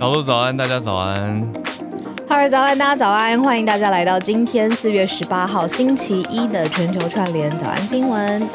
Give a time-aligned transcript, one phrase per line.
[0.00, 1.52] 小鹿早安，大家早安。
[2.28, 8.48] 哈喽早安，大家早安，欢迎大家来到今天四月十八号星期一的全球串联早安新闻。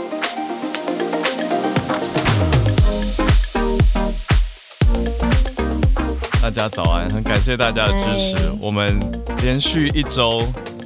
[6.42, 8.50] 大家早安，很感谢大家的支持。
[8.62, 8.98] 我们
[9.42, 10.44] 连续一周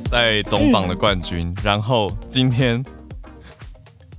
[0.09, 2.83] 在总榜的冠军，嗯、然后今天。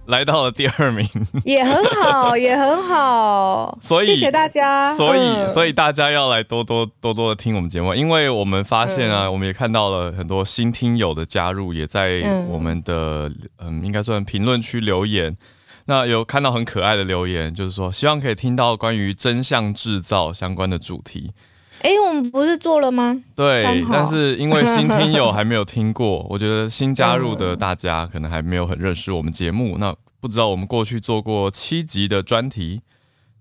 [0.09, 1.06] 来到了第二名，
[1.45, 3.78] 也很好，也很好。
[3.80, 4.95] 所以谢谢大家。
[4.96, 15.36] 所以，嗯、所以大家要来多多多多的听我们节目，因为我们发现啊，嗯、我们也看到了很多新听友的加入，也在我们的嗯，嗯，应该算评论区留言。
[15.84, 21.33] 那有看到很可爱的留言，就是说希望可以听到关于真相制造相关的主题。
[21.82, 23.16] 哎，我们不是做了吗？
[23.37, 29.78] 对，但是因为新听友还没有听过， 我觉得新加入的大家可能还没有很认识我们节目。
[29.78, 32.80] 那不知道我们过去做过七集的专题，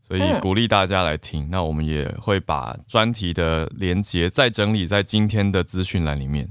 [0.02, 1.48] 所以鼓励大家来听。
[1.50, 6.50] 那我们也会把专题的连接再整理在今天的资讯栏里面。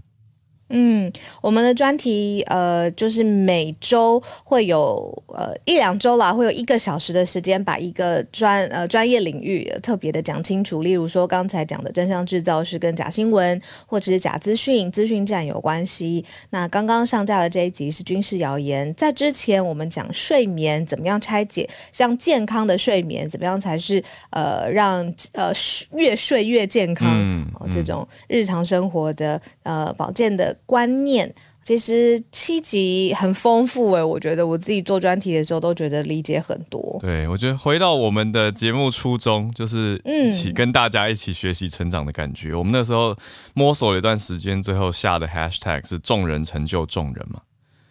[0.68, 10.82] 嗯，我们的专题呃，就是每周会有呃一两周啦，会有一个小时的时间，把一个专呃专业领域特别的讲清楚。
[10.82, 16.24] 例如说刚才讲的真相制造是跟假新闻或者是假资讯、资讯战有关系。
[16.50, 18.92] 那刚刚上架的这一集是军事谣言。
[18.94, 25.52] 在之前我们讲睡眠怎么样拆解，像健康的睡眠怎么样才是呃让呃
[25.92, 30.55] 越睡越健康，嗯、这种日常生活的呃保健的。
[30.64, 36.98] 观念其实七集很丰富诶，我觉得我自己做专题的时候都觉得理解很多。
[37.00, 42.50] 对，我觉得回到我们的节目初衷，就是一起跟大家一起学习成长的感觉。
[42.50, 43.16] 嗯、我们那时候
[43.54, 47.40] 摸索了一段时间，最后下的 hashtag 是“众人成就众人”嘛。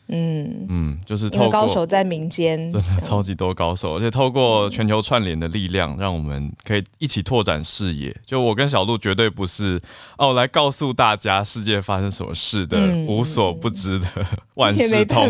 [0.08, 0.66] 嗯。
[0.70, 8.16] 嗯，就是透过高手在民间，真的超级多高手，而且透过全球串联的力量，让我们可以一起拓展视野。
[8.26, 9.82] 就我跟小鹿绝对不是
[10.18, 14.08] 哦，来告诉大家世界发生什么事的，嗯、无所不知的
[14.56, 15.30] 万事通，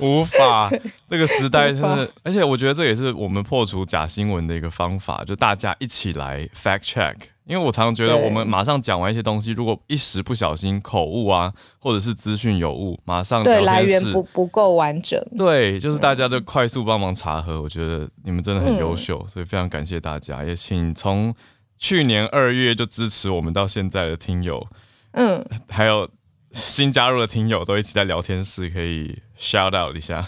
[0.00, 0.70] 无法。
[1.08, 7.14] 这个时代真的，而且我觉得这也是我们破除假新闻的一个方法，就大家一起来 fact check。
[7.46, 15.24] 因为我常常觉得，我们马上讲完一些东西，如果一时不小心口误啊，或者是资讯有误，马上对来源不不够完整。
[15.38, 20.42] 对，就是大家就快速帮忙查核，我觉得你们真的很优秀，嗯、所以非常感谢大家。
[20.42, 21.32] 也请从
[21.78, 24.66] 去年二月就支持我们到现在的听友，
[25.12, 26.08] 嗯，还有
[26.52, 30.26] 新加入的听友都一起在聊天室可以 shout out 一下。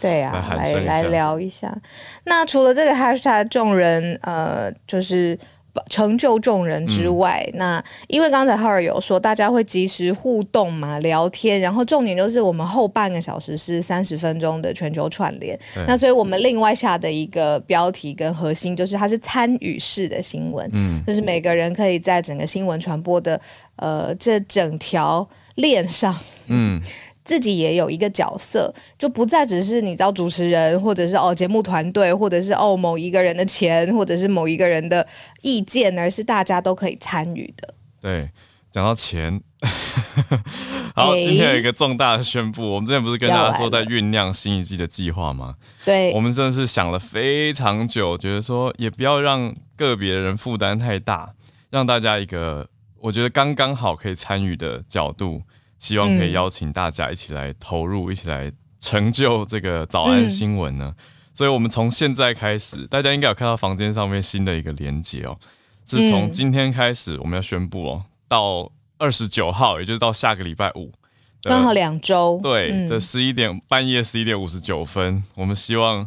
[0.00, 1.76] 对啊， 来来，来聊一下。
[2.24, 5.38] 那除了这个 hashtag 众人，呃，就是。
[5.88, 23.40] 成就众人之外，嗯、那因为刚才浩尔有说，大家会及时互动嘛，聊天，然后重点就是我们后半个小时是三十分钟的全球串联，那所以我们另外下的一个标题跟核心就是它是参与式的新闻，嗯，就是每个人可以在整个新闻传播的
[23.76, 26.80] 呃这整条链上，嗯。
[27.30, 35.06] 自己也有一个角色，就不再只是你知道主持人，或者是哦节目团队，或者是哦某一个人的钱，或者是某一个人的
[35.42, 37.72] 意见，而是大家都可以参与的。
[38.00, 38.28] 对，
[38.72, 39.40] 讲到钱，
[40.92, 45.54] 好，欸、今天有一个重大的宣布，我们之前不是跟大家说在酝酿新一季的计划吗？
[45.84, 51.34] 对，我们真的是想了非常久，觉得说也不要让个别人负担太大，
[51.70, 55.42] 让大家一个我觉得刚刚好可以参与的角度。
[55.80, 60.94] 希望可以邀请大家一起来投入，嗯、一起来成就这个早安新闻呢。
[60.96, 61.04] 嗯、
[61.34, 65.36] 所以，我们从现在开始，大家应该有看到房间上面新的一个连接哦，
[65.86, 70.92] 是从今天开始我们要宣布哦，到二十九号，也就是到下个礼拜五，
[71.42, 76.06] 刚好两周，对的十一点、嗯、半夜十一点五十九分，我们希望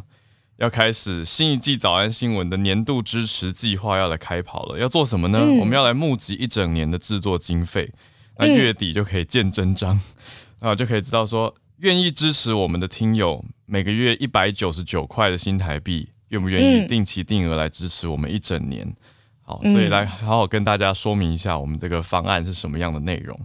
[0.58, 4.78] 要开始新一季早安新闻的年度支持计划要来开跑了。
[4.78, 5.40] 要做什么呢？
[5.42, 7.90] 嗯、我们要来募集一整年的制作经费。
[8.36, 10.00] 那月底就可以见真章，
[10.60, 18.94] 那我就可以知道说，愿意支持我们的听友，每个月一百九十九块的新台币，愿不愿意定期定额来支持我们一整年？
[19.42, 23.38] 好，所以来好好跟大家说明一下，我们这个方案是什么样的内容。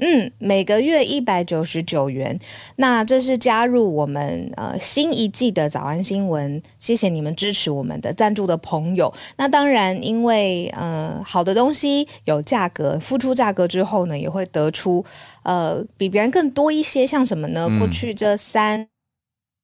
[0.00, 2.38] 嗯，每个月一百九十九元，
[2.76, 9.12] 那这是加入我们呃新一季的早安新闻，谢谢你们支持我们的赞助的朋友。
[9.36, 15.04] 那当然，因为呃好的东西有价格，付出价格之后呢，也会得出
[15.42, 17.68] 呃比别人更多一些，像什么呢？
[17.78, 18.88] 过去这三。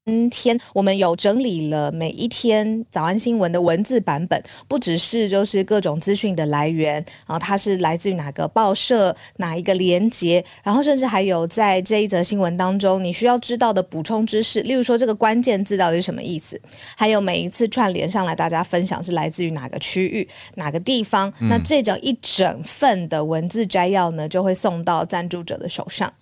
[0.08, 16.60] 今天我们有整理了每一天早安新闻的文字版本，不只是就是各种资讯的来源啊，它是来自于哪个报社、哪一个连接，然后甚至还有在这一则新闻当中你需要知道的补充知识，例如说这个关键字到底是什么意思，
[16.96, 26.12] 还有每一次串联上来大家分享是来自于哪个区域、哪个地方，嗯、那这种一整份的文字摘要呢，就会送到赞助者的手上。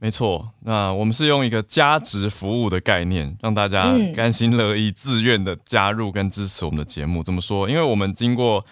[0.00, 7.20] 没错，那我们是用一个加值服务的概念，让大家甘心乐意、自愿的加入跟支持我们的节目。
[7.20, 7.68] 怎么说？
[7.68, 8.64] 因为我们经过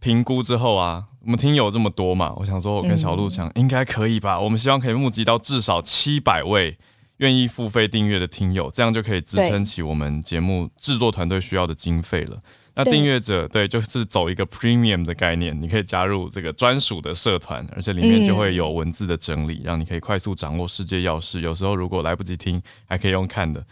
[0.00, 4.40] 评估之后啊，我们听友这么多嘛，我想说，我跟小鹿想应该可以吧。
[4.40, 6.78] 我们希望可以募集到至少七百位
[7.18, 12.38] 愿意付费订阅的听友，这样就可以支撑起我们节目制作团队需要的经费了。
[12.74, 21.42] 那订阅者对，就是走一个 premium 的概念，你可以加入这个专属的社团，而且里面就会有文字的整理，让你可以快速掌握世界要事。
[21.42, 23.62] 有时候如果来不及听，还可以用看的，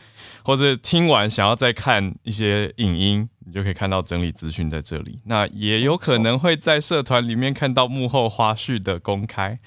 [0.44, 5.18] 或者听完想要再看一些影音，你就可以看到整理资讯在这里。
[5.24, 9.58] 那也有可能会在社团里面看到幕后花絮的公开，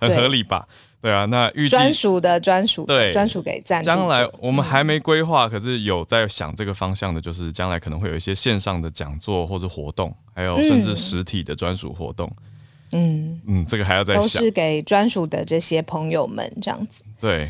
[0.00, 0.66] 很合理吧？
[1.08, 3.86] 对啊，那预计专属的专属对专属给赞助。
[3.86, 12.30] 将来我们还没规划，可是有在想这个方向的，就是将来可能会有一些线上的讲座或者活动，还有甚至实体的专属活动。
[12.92, 14.22] 嗯嗯，这个还要再想。
[14.22, 17.02] 都是给专属的这些朋友们这样子。
[17.18, 17.48] 对，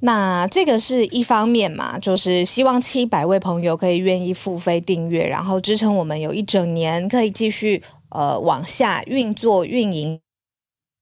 [0.00, 10.20] 那这个是一方面嘛，就是希望七百位朋友可以愿意付费订阅，然后支撑我们有一整年可以继续呃往下运作运营。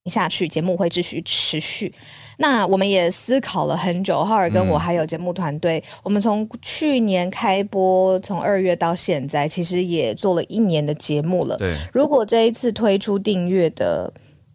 [0.08, 1.92] 下去，节目会继续持续。
[2.40, 11.56] 那我们也思考了很久，浩尔跟我还有节目团队，嗯、我们从去年开播，从二月到现在，其实也做了一年的节目了。
[11.56, 14.12] 对，如果这一次推出订阅的，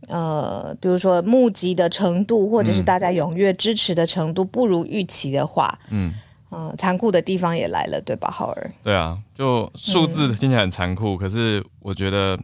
[0.07, 6.13] 呃，比如说募集的程度，或者是大家踊跃支持的程度不如预期的话，嗯，
[6.51, 8.71] 呃，残酷的地方也来了，对吧，浩尔？
[8.81, 12.39] 对啊，就数字听起来很残酷，嗯、可是我觉得。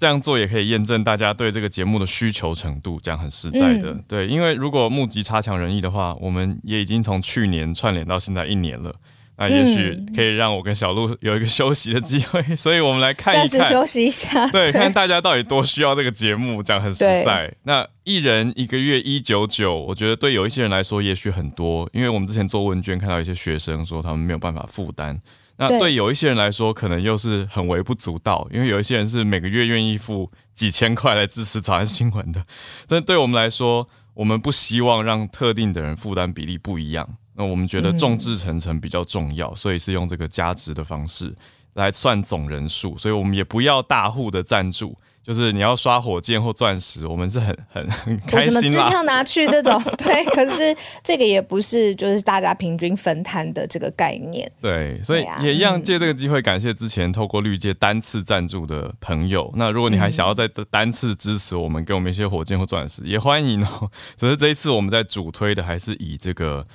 [0.00, 3.90] 这样做也可以验证大家对这个节目的需求程度，这样很实在的。
[3.90, 8.94] 嗯、对，因为如果募集差强人意的话，我们也已经从去年串联到现在一年了，
[9.36, 12.42] 那也许可以让我跟小鹿有一个休息的机会。
[12.48, 17.54] 嗯、 所以我们来看一看，暂时休息一下，对，对看大家到底多需要这个节目，这样很实在。
[17.64, 25.20] 那一人一个月一九九，我觉得对有一些人来说也许很多，因为我们之前做问卷看到一些学生说他们没有办法负担。
[25.60, 32.42] 那对有一些人来说，可能又是很微不足道，因为有一些人是每个月愿意付几千块来支持早安新闻的。
[32.88, 37.06] 但对我们来说，我们不希望让特定的人负担比例不一样。
[37.34, 41.34] 那我们觉得众志成城比较重要，所以是用这个加值的方式
[41.74, 42.96] 来算总人数。
[42.96, 44.96] 所以我们也不要大户的赞助。
[45.30, 48.60] 就是你要刷火箭或钻石，我们是很很很开心啦。
[48.60, 54.50] 什么支票拿去这种， 对，可是这个也不是就是大家平均分摊的这个概念。
[54.60, 59.48] 对，所以也一样借这个机会感谢之前透过绿界单次赞助的朋友。
[59.54, 63.88] 那如果你还想要再单次支持我们，给我们一些火箭或钻石，也欢迎哦。
[64.16, 66.66] 只是这一次我们在主推的还是以这个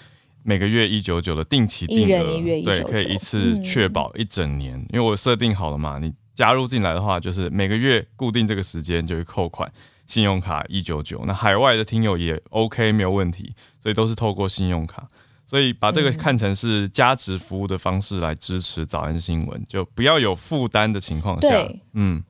[0.43, 6.13] 每个月一九九的定期定额，对，可以一次确保一整年，因为我设定好了嘛，你。
[6.35, 9.71] 加入进来的话，就是每个月固定这个时间就会扣款，
[10.05, 11.23] 信用卡一九九。
[11.25, 13.51] 那海外的听友也 OK 没有问题，
[13.81, 15.07] 所以都是透过信用卡。
[15.47, 22.23] 所以把这个看成是加值服务的方式来支持早安新闻，就不要有负担的情况下，嗯。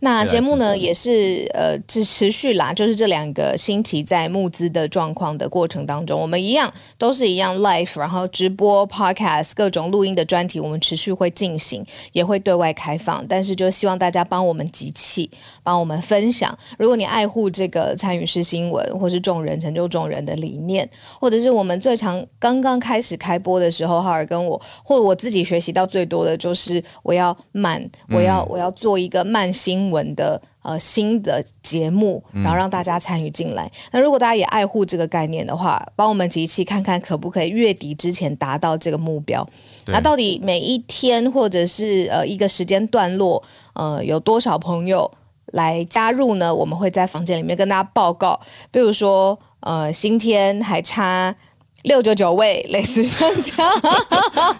[0.00, 13.24] 那节目呢，也是呃，持持续啦，就是这两个星期在募资的状况的过程当中，我们一样都是一样 live，然后直播 podcast 各种录音的专题，我们持续会进行，也会对外开放。
[13.26, 15.30] 但是就希望大家帮我们集气，
[15.62, 16.56] 帮我们分享。
[16.78, 20.88] 如果你爱护这个参与式新闻，或是众人成就众人的理念，
[21.18, 29.85] 或者是我们最常刚刚开始开播的时候，浩尔跟我，或者我自己学习到最多的就是我要慢，我要我要做一个慢新。
[29.90, 33.66] 文的呃新的节目，然后让大家参与进来。
[33.66, 39.48] 嗯、那如果大家也爱护这个概念的话，帮我们集气看看可不可以月底之前达到这个目标。
[39.86, 43.42] 那到底每一天或者是呃一个时间段落，
[43.74, 45.10] 呃有多少朋友
[45.46, 46.54] 来加入呢？
[46.54, 48.40] 我们会在房间里面跟大家报告。
[48.70, 51.34] 比如说呃今天还差。
[51.86, 53.70] 六九九位，类似这样。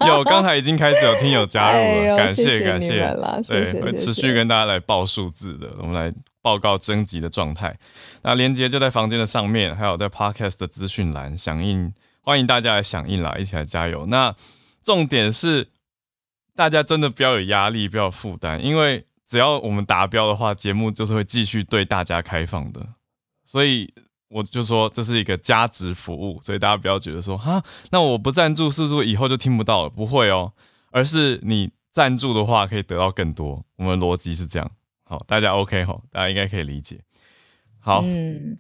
[0.07, 3.01] 有，刚才已经开始有听友加入了，哎、感谢，感谢。
[3.49, 7.77] 对，会持续跟大家来报数字的，我们来报告征集的状态。
[8.23, 11.93] 那连接就在房间的上面，还有在 Podcast 的资讯栏响应，
[12.23, 14.07] 欢迎大家来响应啦，一起来加油。
[14.07, 14.33] 那
[14.85, 15.67] 重点是，
[16.55, 22.87] 大家真的不要有压力，不要有负担，因为只要我们达标的话，节目就是会继续对大家开放的。
[23.45, 23.93] 所以。
[24.29, 29.91] 我就说这是一个加值服务，所以大家不要觉得说哈，那我不赞助是不是以后就听不到了？
[29.91, 30.53] 不会哦，
[30.91, 33.65] 而是你赞助的话可以得到更多。
[33.77, 34.71] 我们逻辑是这样，
[35.05, 37.01] 好，大家 OK 哈，大家应该可以理解。
[37.87, 38.59] 好，嗯，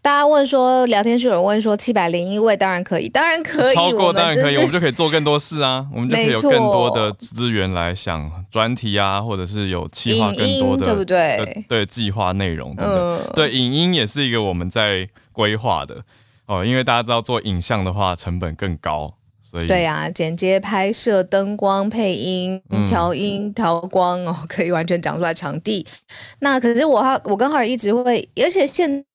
[0.00, 11.64] 大家问说聊天室有人问说七百零一位当然可以，当然可以，超过当然可以，我们就可以做更多事啊， 我们就可以有更多的资源来想专题啊，或者是有企划更多的，对不对？
[11.68, 15.96] 对，计划内容等等，嗯、对，影音也是一个我们在规划的
[16.46, 19.12] 哦，因为大家知道做影像的话成本更高。
[19.50, 25.86] 所以对呀、啊，剪接、拍摄、灯光、配音、调音、调光哦，可以完全讲出来场地。
[26.40, 29.07] 那可是我哈，我跟浩尔一直会，而且现。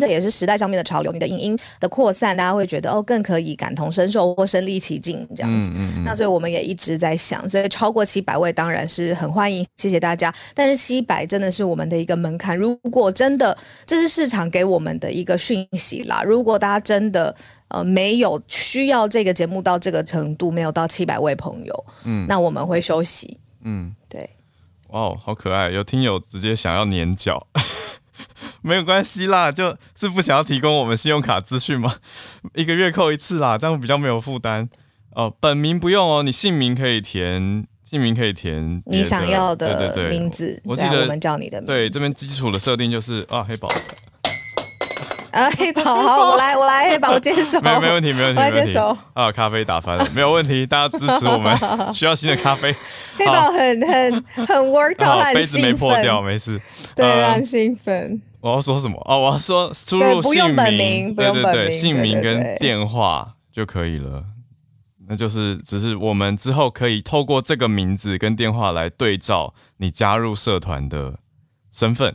[0.00, 5.68] 这也是时代上面的潮流，你的影音的扩散，大家会觉得哦，更可以感同身受或身临其境这样子。
[5.70, 10.34] 嗯嗯嗯、那所以我们也一直在想，所以超过七百位当然是很欢迎，谢谢大家。
[10.54, 17.34] 但是七百真的是我们的一个门槛，如果真的这是市场给我们的一个讯息啦，如果大家真的
[17.68, 23.38] 呃没有需要这个节目到这个程度，没有到七百位朋友，嗯，那我们会休息。
[23.62, 24.28] 嗯，对。
[24.88, 27.46] 哇哦，好可爱，有听友直接想要黏脚。
[28.62, 31.94] 没有关系啦，就是不想要提供我们信用卡资讯嘛？
[32.54, 34.68] 一个月扣一次啦，这样比较没有负担
[35.12, 35.34] 哦。
[35.40, 40.60] 本名不用哦，你姓名可以填，姓名可以填你想要的对对对名字。
[40.64, 41.72] 我记得我们叫你的名字。
[41.72, 43.68] 对，这边基础的设定就是啊，黑宝。
[45.30, 47.60] 啊，黑宝，好，我来，我来，黑宝，我接手。
[47.60, 48.98] 没没问题，没问题， 我来接手。
[49.12, 51.56] 啊，咖啡打翻了，没有问题，大家支持我们，
[51.94, 52.74] 需要新的咖啡。
[53.16, 56.60] 黑宝很很很 work，他杯子没破掉，没事。
[56.96, 58.20] 对，很兴奋。
[58.40, 58.96] 我要说什么？
[59.06, 64.22] 哦，我要说输入姓名，对对对，姓名跟电话就可以了。
[65.08, 71.16] 那就是只是我们之后可以透过这个名字跟电话来对照你加入社团的
[71.72, 72.14] 身份，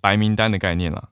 [0.00, 1.10] 白名单的概念啦。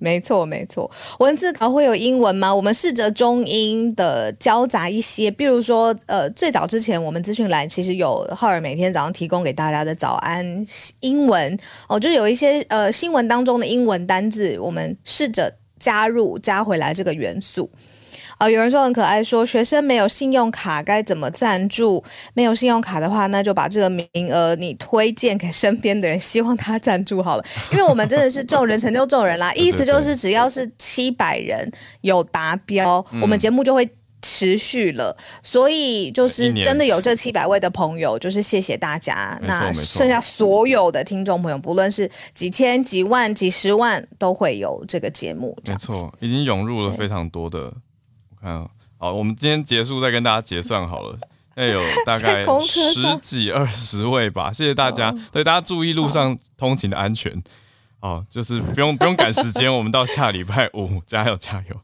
[0.00, 0.90] 没错，没错。
[1.18, 2.52] 文字稿会有英文吗？
[2.52, 10.64] 我们试着中英的交杂一些，比如说，呃，最早之前我们资讯栏其实有浩尔每天早上提供给大家的早安
[11.00, 17.70] 英文哦，就有一些呃新闻当中的英文单字，我们试着加入加回来这个元素。
[18.40, 22.02] 啊、哦，有人说很可爱说，说学生没有信用卡该怎么赞助？
[22.32, 27.44] 没有信用卡的话，那就把这个名额你推荐给身边的人，希望他赞助好了。
[27.70, 31.70] 因为我们真的是众人成就众人啦， 意思就是只要是七百人
[32.00, 33.86] 有达标，我们节目就会
[34.22, 35.14] 持续了。
[35.42, 39.38] 所以就是真的有这七百位的朋友，就是谢谢大家。
[39.42, 45.54] 那剩下所有的听众朋友，不论是几千、几万、几十万，都会有这个节目。
[45.66, 47.70] 没错，已经涌入了非常多的。
[48.42, 48.68] 嗯，
[48.98, 51.18] 好，我们今天结束再跟大家结算好了。
[51.56, 55.14] 那有大概十几二十位吧，谢谢大家。
[55.32, 57.38] 对，大家注意路上通勤的安全。
[58.00, 61.76] 哦，就是不用不用赶时间， 我们到下礼拜五，加油加油。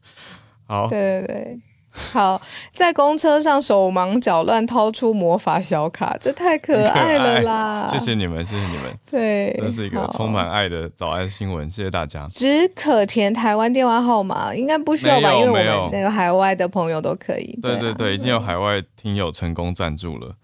[0.66, 1.60] 好，对对对。
[2.12, 7.88] 好，在公车上手忙脚乱掏出魔法小卡，这太可爱了啦！
[7.90, 8.98] 谢谢你们，谢谢你们。
[9.10, 12.26] 对，这是一个充满爱的早安新闻，谢谢大家。
[12.28, 15.32] 只可填台湾电话号码，应该不需要吧？
[15.32, 17.58] 因为我们那个海外的朋友都可以。
[17.62, 20.34] 对对对，已经有海外听友成功赞助了，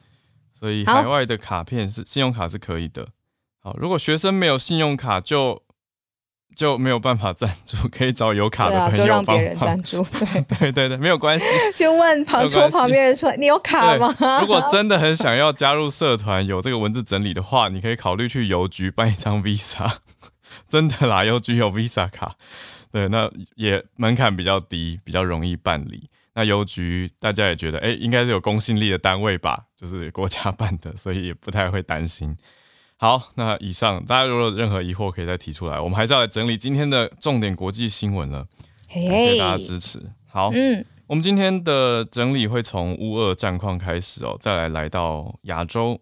[0.59, 3.09] 所以海外的卡片是信用卡是可以的。
[3.63, 5.63] 好，如果学生没有信用卡就。
[6.55, 9.07] 就没有办法赞助， 可以找有卡的朋友帮忙。
[9.07, 11.47] 就让别人赞助，对 对对对，没有关系。
[11.75, 19.91] 就问旁桌旁边人说：“你有卡吗？”如果真的很想要加入社团，有这个文字整理的话，你可以考虑去邮局办一张 Visa。
[20.69, 22.35] 真的啦，邮局有 Visa 卡，
[22.91, 26.09] 对，那也门槛比较低，比较容易办理。
[26.35, 32.37] 那邮局大家也觉得，哎，应该是有公信力的单位吧，就是国家办的，所以也不太会担心。
[33.03, 35.81] 好，那以上大家如果有任何疑惑，可以再提出来。
[35.81, 38.47] 我们还是要来整理今天的重点国际新闻了。
[38.89, 40.01] 感谢大家支持。
[40.29, 46.01] 好，嗯，我们今天的整理会从乌俄战况开始哦，再来来到亚洲，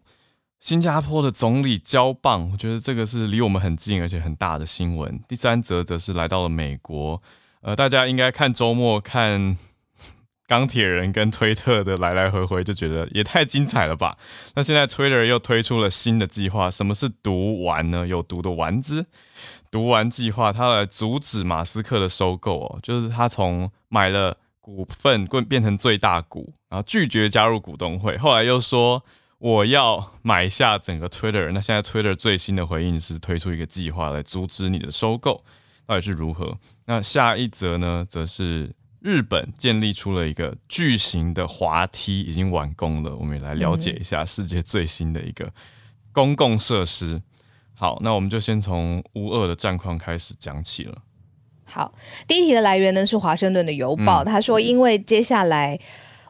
[0.60, 5.22] 新加坡的总理交棒，我觉得这个是离我们很近而且很大的新闻。
[5.26, 7.22] 第三则则是来到了美国，
[7.62, 9.56] 呃，大家应该看周末看。
[10.50, 14.18] 钢铁人跟推特的来来回回，就觉得也太精彩了吧？
[14.56, 18.04] 那现在 Twitter 又推出了新的计划，什么是毒丸呢？
[18.04, 19.06] 有毒的丸子，
[19.70, 29.04] 毒丸计划，它来阻止马斯克的收购哦，就是他从买了股份变变成最大股，然后拒绝加入股东会，后来又说
[29.38, 31.52] 我要买下整个 Twitter。
[31.52, 35.44] 那现在 Twitter 最新的回应是推出一个计划来阻止你的收购，
[35.86, 36.58] 到底是如何？
[36.86, 38.72] 那下一则呢，则是。
[39.02, 43.16] 日本建立出了一个巨型的滑梯，已经完工了。
[43.16, 45.50] 我们也来了解一下世界最新的一个
[46.12, 47.22] 公共设施。
[47.74, 50.98] 好，那我们就先从乌俄的战况开始讲起了。
[51.64, 51.94] 好，
[52.28, 55.80] 第一题的来源呢是华盛顿的邮报，他、嗯、说因为接下来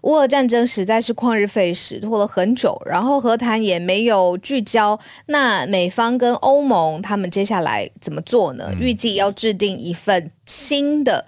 [0.02, 5.00] 乌俄战争实在是旷日费时，拖了很久，然后和谈也没有聚焦。
[5.26, 8.72] 那美方跟欧盟他们接下来怎么做呢？
[8.78, 11.26] 预计要制定一份新的。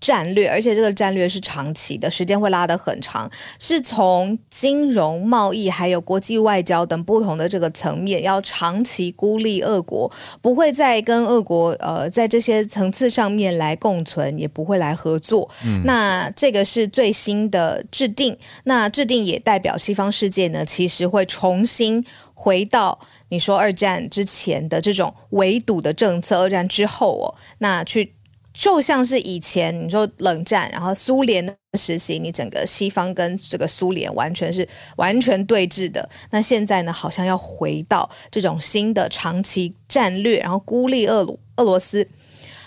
[0.00, 15.50] 战略，而且这个战略是长期的，时间会拉得很长，是从金融、贸易还有国际外交等不同的这个层面，要长期孤立俄国，不会再跟俄国呃在这些层次上面来共存，也不会来合作。
[15.66, 22.02] 嗯，那这个是最新的制定，那制定也代表西方世界呢，其实会重新
[22.32, 28.14] 回到你说二战之前的这种围堵的政策，二战之后哦，那去。
[28.52, 34.66] 就像是以前你说冷战，然后苏联的时期，你整个西方跟这个苏联完全是
[34.96, 36.08] 完全对峙的。
[36.30, 42.06] 那现在呢，好像要回到这种新的长期战略，然后孤立俄罗俄罗斯。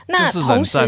[0.08, 0.80] 那同时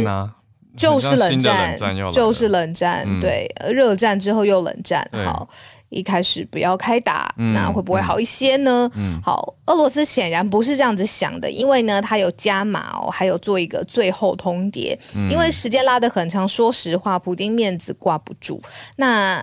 [0.77, 1.77] 就是冷战，
[2.13, 5.49] 就是冷战，对，热战之后又冷战，好。
[5.95, 8.91] 一开始不要开打，那会不会好一些呢？
[9.23, 18.61] 好，俄罗斯显然不是这样子想的，因为呢，他有加码哦，还有做一个最后通牒，嗯、因为时间拉得很长，说实话，普丁面子挂不住。
[18.97, 19.41] 那。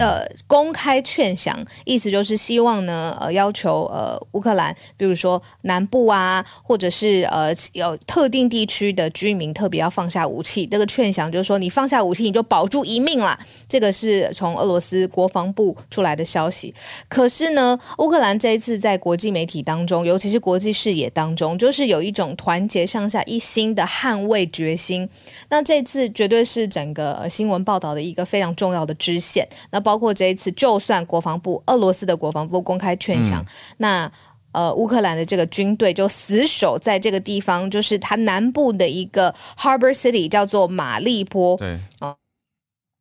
[0.00, 10.66] 呃，公开劝降，意思就是希望呢，呃，要求呃乌克兰，比如说南部啊，或者是呃有特定地区的居民，特别要放下武器。
[10.66, 13.38] 这个劝降就是说，你放下武器，你就保住一命啦。
[13.68, 16.74] 这个是从俄罗斯国防部出来的消息。
[17.08, 25.08] 可是呢，乌克兰这一次在国际媒体当中，尤其是国际视野当中，就是有一种团结上下一心的捍卫决心。
[25.50, 29.48] 那这次绝对是整个新闻报道的一个非常重要的支线。
[29.70, 33.46] 那包括这一次，就算国防部、俄罗斯的国防部公开劝降，嗯、
[33.78, 34.12] 那
[34.52, 41.56] 呃，乌克兰的这个军队就死守在这个地方，就是它南部的一个 Harbor City，叫做马利波。
[41.58, 42.16] 对，哦、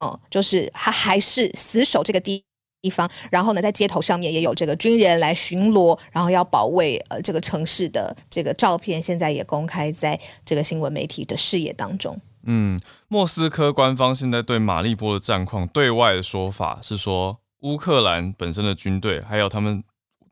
[0.01, 2.43] 哦，就是他还是死守这个地
[2.81, 3.09] 地方。
[3.31, 12.19] 然后呢，在街头上面也有这个军人来巡逻，然后要保卫呃这个城市的这个照片，现在也公开在这个新闻媒体的视野当中。
[12.49, 19.83] 嗯，莫斯科官方现在对马利波的战况对外的说法是说，乌克兰本身的军队还有他们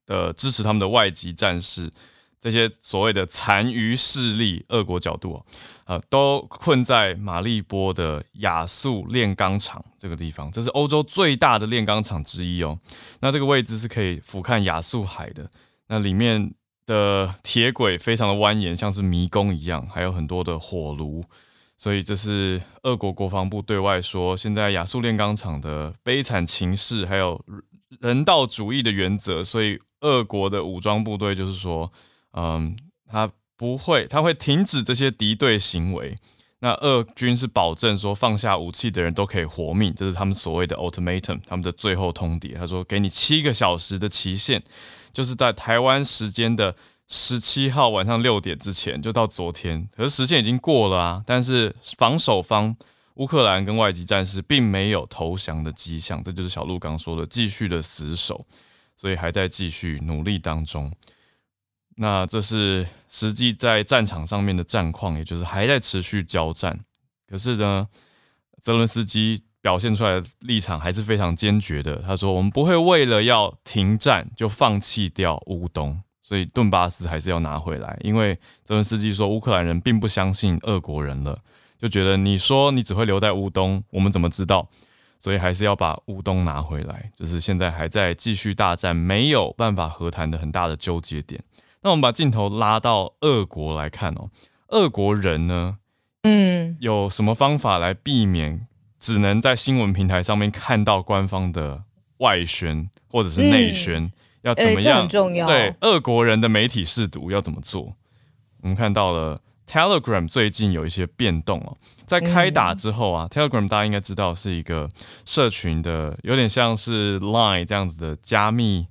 [0.05, 1.91] 的支持他们的外籍战士，
[2.39, 5.43] 这些所谓的残余势力，俄国角度啊，
[5.87, 12.79] 呃，都困在马利波的亚速炼钢厂这个地方，这是欧洲最大的炼钢厂之一哦。
[13.19, 15.51] 那这个位置是可以俯瞰亚速海的，
[15.89, 16.53] 那里面
[16.85, 21.21] 的铁轨非常的蜿蜒，像是迷宫一样，还有很多的火炉。
[21.77, 27.39] 所以这是俄国国防部对外说，现在亚速炼钢厂的悲惨情势，还有
[27.99, 29.43] 人道主义的原则。
[29.43, 31.91] 所以俄国的武装部队就是说，
[32.31, 32.77] 嗯，
[33.09, 36.15] 他不会，他会停止这些敌对行为。
[36.59, 42.55] 那俄军是保证说，放下武器的人都可以活命，这是他们所谓的 ultimatum，他们的最后通牒。
[42.55, 44.63] 他说，给你七个小时的期限，
[45.13, 46.75] 就是在台湾时间的。
[47.07, 51.23] 十七号晚上六点之前，就到昨天，可是时间已经过了啊。
[51.25, 52.75] 但是防守方
[53.15, 58.43] 乌克兰跟外籍战士并没有投降的迹象，这就是小鹿刚说的继续的死守，
[58.97, 60.91] 所以还在继续努力当中。
[61.97, 66.79] 那这是实际在战场上面的战况，也就是还在持续交战。
[67.29, 67.87] 可是呢，
[68.61, 72.01] 泽伦斯基表现出来的立场还是非常坚决的。
[72.01, 78.33] 他说：“我们不会为了要停战就放弃掉乌东。”所以顿巴斯还是要拿回来，因为
[78.63, 81.37] 泽伦斯基说乌克兰人并不相信俄国人了，
[81.79, 84.67] 就觉得你说你只会留在乌东，我们怎么知道？
[85.19, 91.43] 所以还是要把乌东拿回来，就是现在还在继续大战，没有办法和谈的很大的纠结点。
[91.83, 94.31] 那我们把镜头拉到俄国来看哦，
[94.69, 95.77] 俄国人呢，
[96.23, 98.65] 嗯，有什么方法来避免
[98.99, 101.83] 只能在新闻平台上面看到官方的
[102.17, 104.05] 外宣或者是内宣？
[104.05, 104.11] 嗯
[104.45, 104.79] 要怎么样？
[104.79, 105.47] 欸、这很重要。
[105.47, 107.95] 对，俄国人的媒体试读要怎么做？
[108.61, 114.87] 我们看到了 Telegram 最近有一些变动哦，在开打之后啊，嗯，Telegram 大家应该知道是一个
[115.25, 118.87] 社群的，有点像是 Line 这样子的加密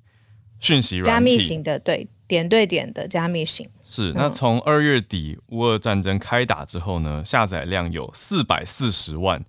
[0.58, 3.68] 讯息软体，加密型的，对，点对点的加密型。
[3.84, 4.12] 是。
[4.14, 9.44] 那从二月底乌俄战争开打之后呢，下载量有四百四十万，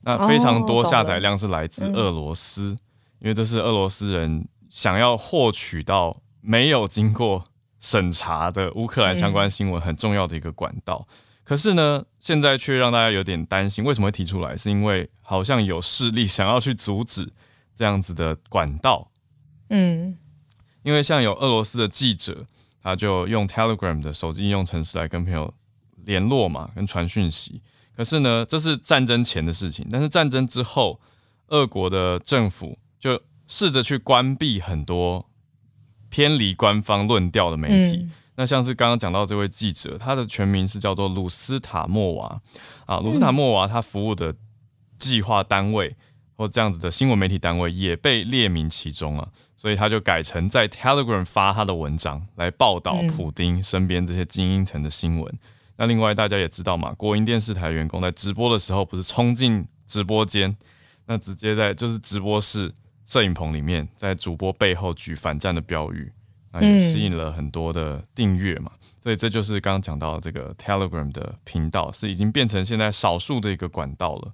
[0.00, 2.78] 那非常多下载量是来自俄罗斯，哦，
[3.20, 4.46] 因为这是俄罗斯人。
[4.78, 7.46] 想要获取到没有经过
[7.80, 11.08] 审查的乌克兰相关新闻，很重要的一个管道。
[11.42, 13.82] 可是呢，现在却让大家有点担心。
[13.82, 14.56] 为什么会提出来？
[14.56, 17.28] 是因为好像有势力想要去阻止
[17.74, 19.10] 这样子的管道。
[19.70, 20.16] 嗯，
[20.84, 22.46] 因为像有俄罗斯的记者，
[22.80, 25.52] 他就用 Telegram 的手机应用程式来跟朋友
[26.04, 27.60] 联络嘛，跟传讯息。
[27.96, 31.00] 可是呢，这是战争前的事情，但是战争之后，
[31.48, 35.28] 俄国的政府就试着去关闭很多
[36.08, 37.96] 偏离官方论调的媒体。
[37.96, 42.40] 嗯那像是刚刚讲到这位记者，他的全名是叫做鲁斯塔莫娃
[42.86, 44.32] 啊，鲁斯塔莫娃他服务的
[44.96, 45.96] 计划单位
[46.36, 55.38] 或这样子的新闻媒体单位也被列明其中了，所以他就改成在 Telegram 发他的文章来报道普丁身边这些精英层的新闻。
[55.76, 60.56] 那另外大家也知道嘛，国营电视台员工在直播的时候不是冲进直播间，
[61.06, 62.72] 那直接在就是直播室
[63.08, 66.12] 摄影棚里面，在主播背后举反战的标语。
[66.50, 74.32] 那也吸引了很多的订阅嘛，所以这就是刚刚讲到这个 Telegram 的频道，是已经变成现在少数的一个管道了。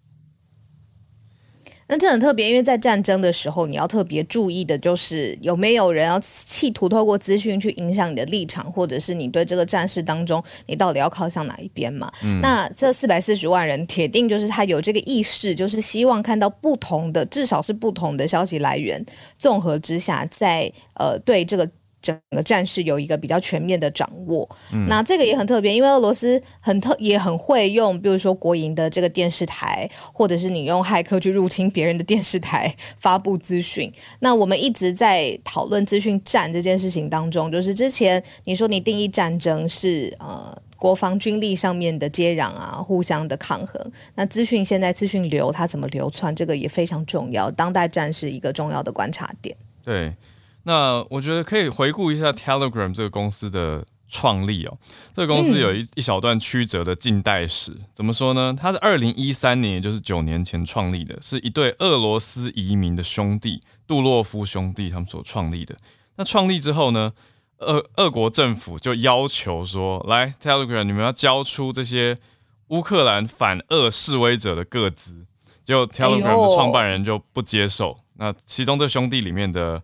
[1.86, 12.10] 那这很特别，因为在战争的时候，你要特别注意的就是有没有人要企图透过资讯去影响你的立场，或者是你对这个战事当中你到底要靠向哪一边嘛？
[12.22, 19.04] 嗯、那这四百四十万人铁定就是他有这个意识，就是希望看到不同的，至少是不同的消息来源
[19.38, 21.68] 综合之下，在呃对这个。
[22.04, 33.90] 整个战事有一个比较全面的掌握，嗯、那这个也很特别，因为俄罗斯很特也很会用，比如说国营的这个电视台，或者是你用骇客去入侵别人的电视台发布资讯。
[34.20, 43.80] 那我们一直在讨论资讯战这件事情当中，就是之前你说你定义战争是呃国防军力上面的接壤啊，互相的抗衡。
[44.16, 49.56] 那资讯现在资讯流它怎么流窜，这个也非常重要，当代战是一个重要的观察点。
[49.82, 50.12] 对。
[50.64, 54.78] 那我觉得可以回顾一下 Telegram 这个公司的创立哦。
[55.14, 58.56] 这个公司有一一小段曲折的近代史，嗯、怎么说呢？
[58.58, 65.76] 它是二零一三年，也就是九年前创立的，是一对俄罗斯移民的兄弟杜洛夫兄弟他们所创立的。
[66.16, 67.12] 那创立之后呢，
[67.58, 72.16] 俄俄国政府就要求说，来 Telegram 你们要交出这些
[72.68, 75.26] 乌克兰反俄示威者的个资，
[75.62, 77.90] 结果 Telegram 的创办人就不接受。
[77.90, 79.82] 哎、那其中这兄弟里面的。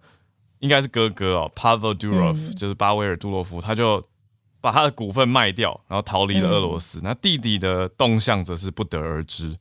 [0.61, 4.03] 应该是哥哥哦，Pavel Durov，嗯、就是巴维尔·杜洛夫，他就
[4.61, 6.99] 把他的股份卖掉，然后逃离了俄罗斯。
[6.99, 9.57] 嗯、那弟弟的动向则是不得而知。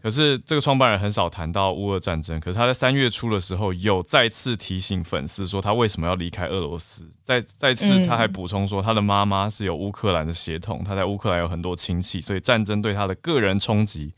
[0.00, 2.38] 可是这个创办人很少谈到乌俄战争。
[2.38, 7.10] 可是他在三月初的时候有再次提醒粉丝说他为什么要离开俄罗斯。
[7.20, 14.12] 再再次他还补充说他的妈妈是有乌克兰的血统，他在乌克兰有很多亲戚，所以战争对他的个人冲击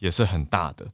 [0.00, 0.86] 也是很大的。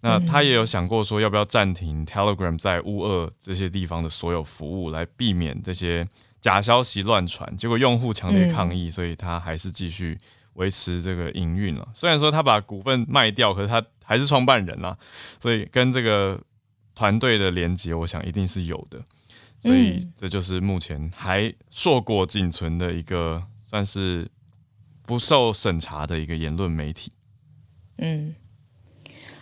[0.00, 6.06] 那他也有想过说，要不要暂停 Telegram 在乌二这些地方的所有服务，来避免这些
[6.40, 7.56] 假消息乱传。
[7.56, 10.16] 结果用户强烈抗议，所以他还是继续
[10.52, 11.88] 维持这个营运了。
[11.92, 14.96] 虽然说他把股份卖掉，可是他还是创办人啦，
[15.40, 16.40] 所以跟这个
[16.94, 19.02] 团队的连接，我想一定是有的。
[19.60, 24.28] 所以这就是目前还硕果仅存的一个算是
[25.04, 27.10] 不受审查的一个言论媒体。
[27.96, 28.36] 嗯。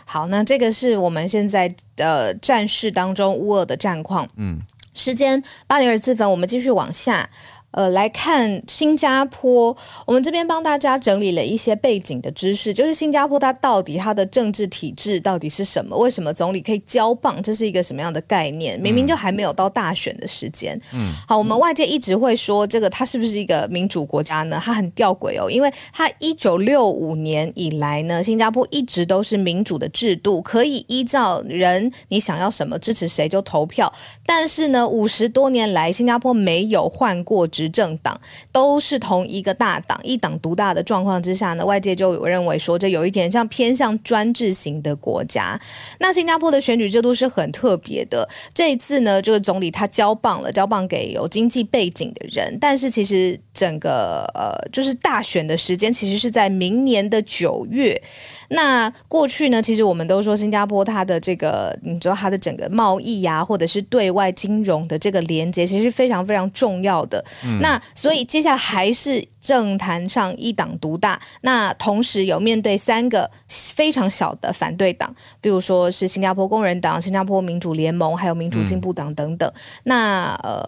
[0.08, 4.28] 好，那这个是我们现在的战事当中乌俄的战况。
[4.36, 4.60] 嗯，
[4.94, 7.28] 时间八点二十四分，我们继续往下。
[7.72, 9.76] 呃，来看新加坡，
[10.06, 15.94] 我们这边帮大家整理了一些背景的知识，就是新加坡它到底它的政治体制到底是什么？
[15.98, 17.42] 为什么总理可以交棒？
[17.42, 18.80] 这是一个什么样的概念？
[18.80, 20.80] 明明就还没有到大选的时间。
[20.94, 24.58] 嗯，好，我们外界一直会说这个它是不是一个民主国家呢？
[24.64, 33.92] 它很吊诡哦，因为它一九六五年以来呢，新加坡一直都是民主的制度，可以依照人你想要什么支持谁就投票，
[34.24, 38.20] 但是呢，五十多年来新加坡没有换过执政党
[38.52, 45.60] 都是同一个大党，一党独大的状况之下呢，外界就有认为说，这有一点像偏向专制型的国家。
[45.98, 48.28] 那新加坡的选举制度是很特别的。
[48.54, 52.56] 这一次呢，这个总理他交棒了，交棒给有经济背景的人。
[52.60, 58.00] 但是其实整个呃，就是大选的时间其实是在明年的九月。
[58.48, 67.24] 那过去呢，其实我们都说新加坡它的这个，你知道它的整个贸易呀、或者是对外金融的这个连接，其实是非常非常重要的。
[67.60, 79.50] 那所以接下来还是政坛上一党独大，那同时有面对三个非常小的反对党，比如说是新加坡工人党、新加坡民主联盟，还有民主进步党等等。
[79.84, 80.64] 那呃。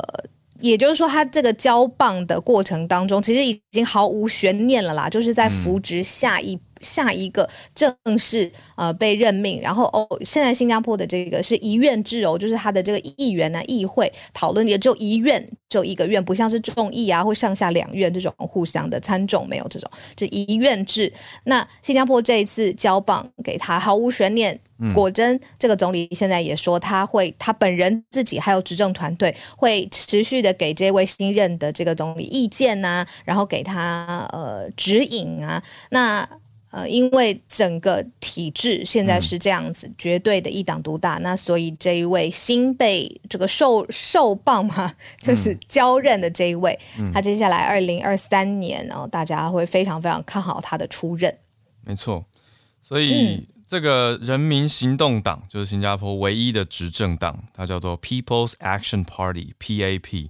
[0.61, 21.13] 也就是说，他这个交棒的过程当中，其实已经毫无悬念了啦，就是在扶植下一下一个正式呃被任命，然后哦，现在新加坡的这个是一院制哦，就是他的这个议员呢、啊，议会讨论也就一院，就一个院，不像是众议啊或上下两院这种互相的参众没有这种，这一院制。
[21.45, 24.59] 那新加坡这一次交棒给他，毫无悬念。
[24.95, 35.61] 果真，这个总理现在也说他会，他本人自己还有执政团队会持续的给这位新任的这个总理意见呐、然后给他呃指引啊。
[35.91, 36.29] 那
[36.71, 51.37] 呃，因为整个体制现在是这样子，嗯、绝对的一党独大，那所以这一位新被这个受受棒嘛，就是交任的这一位，嗯、他接下来二零二三年哦，大家会非常非常看好他的出任。
[51.85, 52.25] 没错，
[52.81, 53.37] 所以。
[53.37, 60.29] 嗯这个人民行动党就是新加坡唯一的执政党，它叫做 People's Action Party（PAP），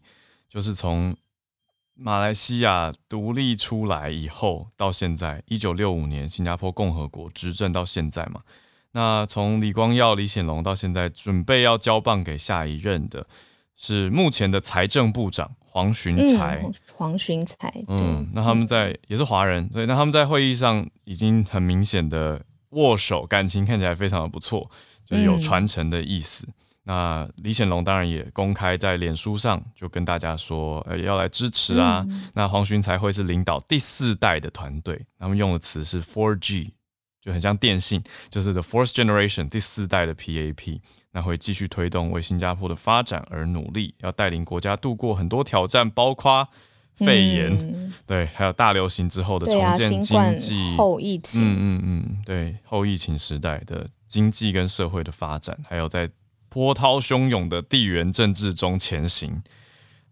[0.51, 1.15] 就是从
[2.01, 8.43] 马来西亚独立出来以后到现在，一九六五年新加坡共和国执政到现在嘛。
[8.93, 13.27] 那从李光耀、李显龙到现在，准备要交棒给下一任的
[13.77, 16.63] 是目前的财政部长黄循财。
[16.65, 22.43] 嗯、黄循财，嗯，那他们在也是华人，所以那他们在会议上已经很明显的。
[22.73, 24.71] 握手，感情看起来非常的不错，
[25.07, 26.45] 就是有传承的意思。
[26.47, 26.53] 嗯、
[26.89, 32.03] 那李显龙当然也公开在脸书上就跟大家说，呃，要来支持啊。
[32.09, 36.73] 嗯、那黄循才会是领导第四代的团队，他们用的词是 Four G，
[37.21, 40.81] 就很像电信，就是 the fourth generation 第四代的 PAP。
[41.13, 46.49] 那会继续推动为新加坡的发展而努力，要带领国家度过很多挑战，包括。
[46.97, 56.11] 肺炎，嗯、对，还有大流行之后的重建经济，后疫情，嗯嗯嗯，对，后疫情时代的经济跟社会的发展，还有在
[56.49, 59.43] 波涛汹涌的地缘政治中前行，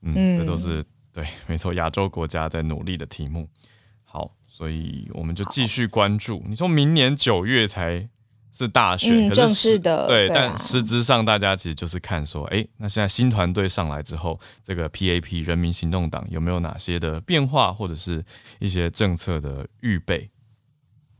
[0.02, 3.48] 嗯，嗯这都是对，没错，亚洲国家在努力的题目。
[4.04, 6.42] 好，所以我们就继续关注。
[6.46, 8.08] 你说明年九月才。
[8.58, 18.24] 是大选，嗯、正式的对，对啊、但实质上大家其实就是看说，哎，那现在新团队上来之后，这个 PAP 人民行动党有没有哪些的变化，或者是
[18.58, 20.30] 一些政策的预备？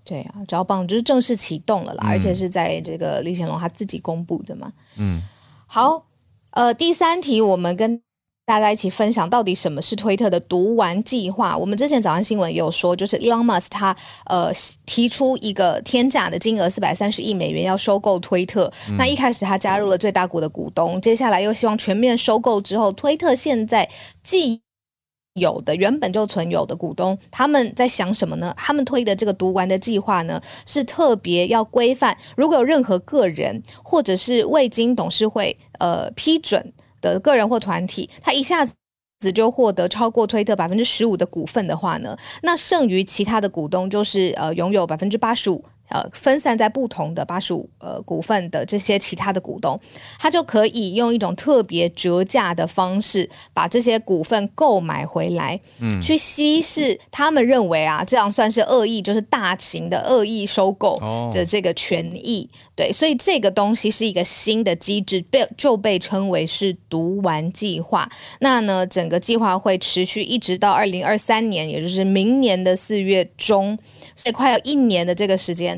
[0.07, 4.73] 对啊，招棒就是正式启动了啦，嗯、而且是在这个李显龙他自己公布的嘛。
[4.97, 5.21] 嗯，
[5.67, 6.07] 好，
[6.53, 8.01] 呃，第三题我们跟。
[8.49, 11.57] 大家一起分享到底什么是推特的毒丸计划？
[11.57, 14.53] 我们之前早上新闻有说，就是 Elon Musk 他呃
[14.87, 18.73] 提出一个天价的金额四百三十亿美元要收购推特。
[18.89, 23.91] 嗯、那一开始他加入了最大股的股东，接下来又希望全面收购之后，推特现在
[24.23, 24.63] 既
[25.37, 28.53] 有的原本就存有的股东，他们在想什么呢？
[28.57, 36.73] 他们推的这个读完的计划呢，是特别要规范，如果有任何个人或者是未经董事会呃批准。
[37.03, 38.67] 的个人或团体，他一下
[39.21, 45.63] 子就获得超过推特百分之十五的股份的话呢，那剩余其他的股东就是呃拥有百分之八十五。
[45.89, 49.79] 呃，分散在不同的八十五呃股份的这些其他的股东，
[50.19, 60.99] 他就可以用一种特别折价的方式把这些股份购买回来，嗯，去稀释他们认为啊，这样算是恶意，就是大型的恶意收购
[61.33, 62.49] 的这个权益。
[62.53, 68.11] 哦、对，所以这个东西是一个新的机制，被就被称为是毒丸计划。
[68.41, 73.79] 那呢，整个计划会持续一直到二零二三年，也就是明年的四月中。
[74.15, 75.76] 所以快要一年的这个时间，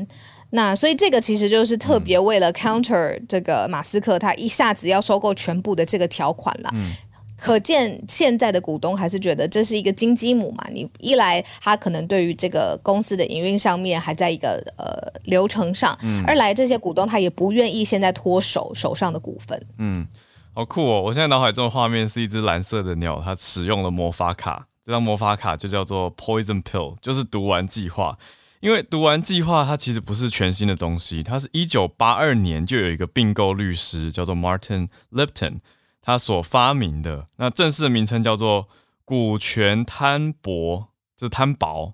[0.51, 6.69] 那所以这个其实就是特别为了 counter 这个马斯克他一下子要收购全部的这个条款了。
[6.73, 6.93] 嗯，
[7.37, 10.65] 可见现在的股东还是觉得这是一个金鸡母嘛。
[10.73, 19.65] 你一来他可能对于这个公司的营运上面还在一个呃流程上，嗯，二来这些股东他也不愿意现在脱手手上的股份。
[19.77, 20.07] 嗯，
[20.53, 21.01] 好酷哦！
[21.03, 24.65] 我现在脑海中的画面是一只蓝色的鸟，它使用了魔法卡。
[24.85, 28.17] 这张魔法卡就叫做 Poison Pill，就是毒丸计划。
[28.59, 35.59] 因为读完计划它其实不是全新的东西，它是一九八二年就有一个并购律师叫做 Martin Lipton，
[36.01, 37.25] 他所发明的。
[37.37, 38.67] 那正式的名称叫做
[39.05, 41.93] 股权摊薄，就是摊薄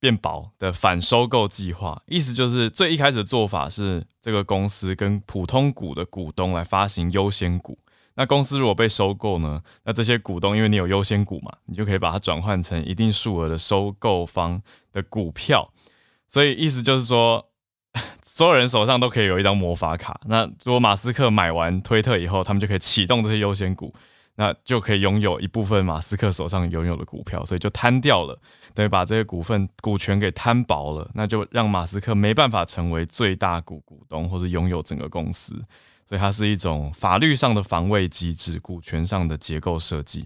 [0.00, 2.02] 变薄的反收购计划。
[2.06, 7.78] 意思就是最一开始的做法是这个公司跟普通股的股东来发行优先股。
[8.14, 9.62] 那公司如果被收购呢？
[9.84, 14.60] 那这些股东因为你有优先股嘛，你就可以把它转换成一定数额的收购方
[14.92, 15.72] 的股票。
[16.32, 17.50] 所以意思就是说，
[18.22, 20.20] 所有人手上都可以有一张魔法卡。
[20.26, 23.92] 那如果马斯克买完推特以后，他们就可以启动这些优先股，
[24.36, 28.40] 那就可以拥有一部分马斯克手上拥有的股票，所以就摊掉了，
[28.74, 35.60] 等于把这些股份股权给摊薄了，那就让马斯克没办法成为最大股股东或者拥有整个公司。
[36.06, 40.24] 所以它是一种法律上的防卫机制，股权上的结构设计，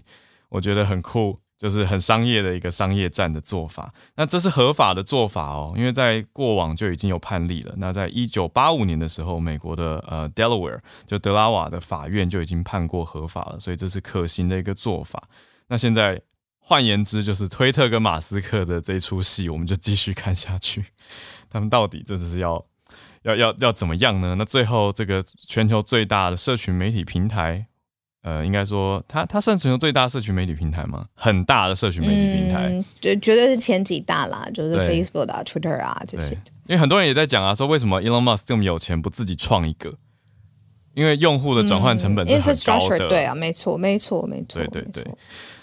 [0.49, 1.35] 我觉得很酷。
[1.57, 3.93] 就是很商业的一个商业战的做法。
[4.15, 7.73] 那这是合法的做法哦，因为在过往就已经有判例了。
[7.77, 15.29] 那在一九八五年的时候，美国的呃 Delaware 就德拉瓦的法院就已经判过合法了，所以这是可行的一个做法。
[15.67, 16.21] 那现在
[16.59, 20.85] 换言之，就是推特跟马斯克的这一出戏，我们就继续看下去。
[21.49, 22.65] 他们到底这是要
[23.23, 24.35] 要要要怎么样呢？
[24.37, 27.67] 那最后这个全球最大的社群媒体平台。
[28.25, 31.05] 呃，应该说，它它算全球最大社群媒体平台吗？
[31.13, 36.33] 很大的社群媒体平台，绝、嗯、绝对是前几大啦，就是 Facebook 啊、Twitter 啊这些。
[36.65, 39.93] 因为很多人也在讲啊，说为什么 Elon Musk 这么有钱，不自己创一个？
[40.95, 43.05] 因为用户的转换成本是很高的。
[43.05, 44.59] 嗯、对啊，没错，没错，没错。
[44.59, 45.05] 对对对。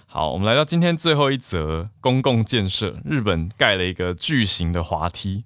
[0.06, 5.42] 好，我们来到今天最后一则公共建设，日本盖了一个巨型的滑梯。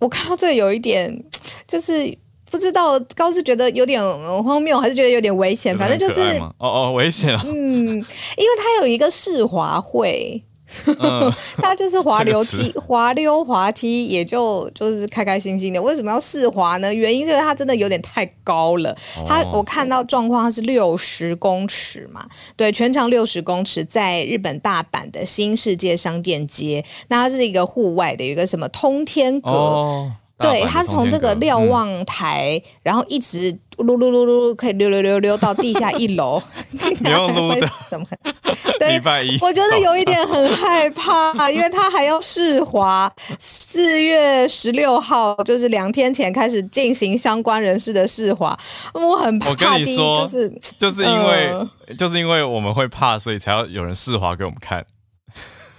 [0.00, 1.24] 我看到这有一点，
[1.66, 2.18] 就是。
[2.52, 3.98] 不知道高是觉得有点
[4.44, 5.76] 荒谬，还是觉得有点危险？
[5.78, 6.20] 反正就是
[6.58, 7.42] 哦哦，危险啊！
[7.46, 10.44] 嗯，因为它有一个世滑会，
[10.84, 15.80] 嗯、 它就是滑溜梯、滑溜滑梯，也就就是开开心心的。
[15.80, 16.92] 为什么要世滑呢？
[16.92, 18.94] 原因就是它真的有点太高了。
[19.26, 26.84] 它我看到状况，它是六十公尺嘛，对，全长六十公尺，在日本大阪的新世界商店街。
[27.08, 30.12] 那它是一个户外的，有一个什么通天阁。
[30.48, 36.42] 哦对，它是从这个瞭望台，嗯、然后一直噜噜噜噜，可以溜溜溜溜到地下一楼。
[36.70, 38.06] 你要撸的，怎么？
[38.78, 43.10] 对，礼拜一，我觉得有一点很害怕，因为它还要试滑。
[43.38, 48.58] 四月十六号，就是两天前开始进行相关人士的试滑，
[48.94, 49.50] 我很怕。
[49.50, 54.84] 我跟你说，就是就是因为、呃、就是因为我们会怕，所以才要有人试滑给我们看。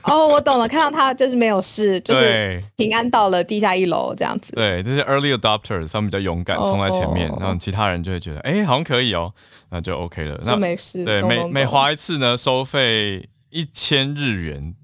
[0.11, 4.51] 哦，我懂了，看到他就是没有事，就是平安到了地下一楼这样子。
[4.51, 9.33] 对，这是 early adopters 他们比较勇敢，冲在前面，然后其他人就会觉得，哎，好像可以哦，
[9.69, 10.39] 那就 OK 了。
[10.43, 11.05] 那没事。
[11.05, 14.75] 对，每每滑一次呢，收费一千日元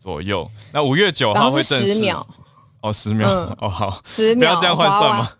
[0.00, 0.50] 左右。
[0.72, 1.94] 那五月九号会正式。
[1.94, 2.26] 十秒。
[2.80, 3.28] 哦，十秒。
[3.60, 4.00] 哦，好。
[4.04, 4.50] 十秒。
[4.50, 5.30] 不要这样换算吗？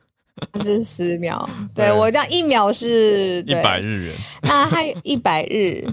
[0.62, 1.48] 是十秒。
[1.74, 4.14] 对，我这样一秒是一百日元。
[4.42, 5.86] 那还有一百日。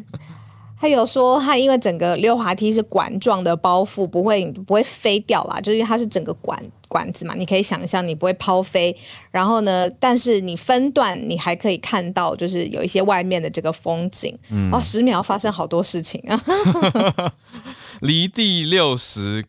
[0.84, 8.94] 他有说，他因为整个溜滑梯是管状的包覆，不会不会飞掉啦，就是因为它是整个管管子嘛，你可以想象你不会抛飞。
[9.32, 14.38] 然后呢，但是你分段，你还可以看到，就是有一些外面的这个风景。
[14.52, 16.44] 嗯，哦，十秒发生好多事情啊！
[18.02, 19.46] 离地六十，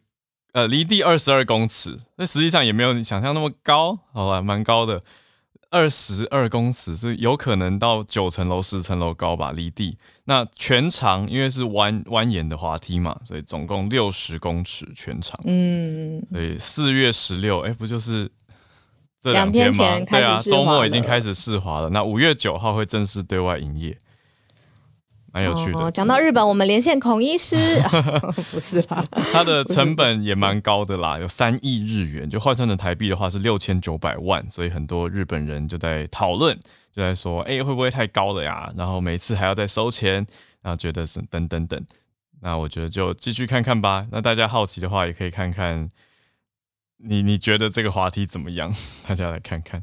[0.53, 5.01] 呃，离地二十二公尺，那实际上也没有你想象那么高，好吧，蛮高的。
[5.75, 9.99] 二十二公尺是有可能到九层楼、十层楼高吧，离地。
[10.27, 15.37] 那全长因为是蜿蜿蜒的滑梯嘛，所以总共六十公尺全长。
[15.45, 18.31] 嗯，所以四月十六，哎，不就是
[19.21, 19.73] 这两天吗？
[19.73, 21.91] 天前开始对啊，周末已经开始试滑了。
[21.91, 23.99] 那五月九号会正式对外营业。
[25.35, 25.91] 蛮有趣的。
[25.91, 27.57] 讲、哦、到日本，我们连线孔医师，
[28.53, 36.57] 不是啦，它的成本也蛮高的啦，有三亿日元，就换算成台币的话是六千九百万，所以很多日本人就在讨论，
[36.93, 38.73] 就在说，哎、欸，会不会太高了呀？
[38.77, 40.25] 然后每次还要再收钱，
[40.63, 41.85] 然后觉得是等等等。
[42.41, 44.07] 那我觉得就继续看看吧。
[44.13, 45.91] 那大家好奇的话，也可以看看
[46.99, 48.73] 你你觉得这个滑梯怎么样？
[49.09, 49.83] 大家来看看。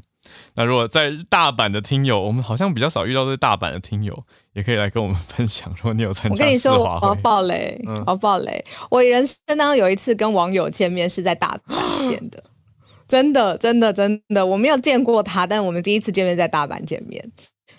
[0.54, 4.16] 那如果在大阪的听友，我们好像比较少遇到在大阪的听友，
[4.52, 5.72] 也可以来跟我们分享。
[5.76, 8.64] 如果你有参加，我跟你说，我要爆雷，嗯、我要爆雷。
[8.90, 12.42] 我人生当中有一次跟网友见面是在大阪 见的，
[13.08, 17.30] 真的，真的，真的，我没有见过他，但我们第一次见面在大阪见面。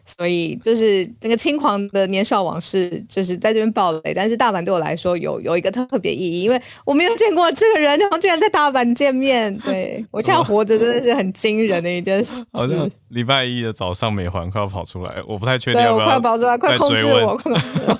[0.05, 4.13] 所以就是那个轻狂的年少往事，就是在这边爆雷。
[4.13, 9.57] 但是大阪对我来说有有一个特别意义，因为我没有见过这个人，然后竟然在大阪见面。
[9.59, 12.43] 对，我现在活着真的是很惊人的一件事。
[12.51, 15.93] 好像礼拜一的早上，美环快要跑出来，我不太确定要要。
[15.93, 17.39] 对，我快要跑出来，快控制我！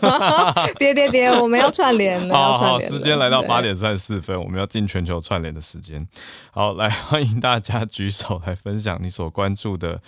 [0.77, 2.35] 别别别，我们要串联了。
[2.35, 6.05] 好好，时间来到八点三十四分，我们要进全球串联的时间。
[6.51, 10.01] 好，来欢迎大家举手来分享你所关注的。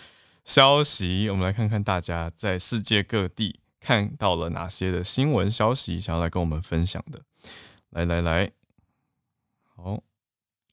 [0.45, 7.19] 消息，我们来看看大家在世界各地看到了哪些的新闻消息，想要来跟我们分享的。
[7.89, 8.51] 来来来，
[9.75, 10.03] 好，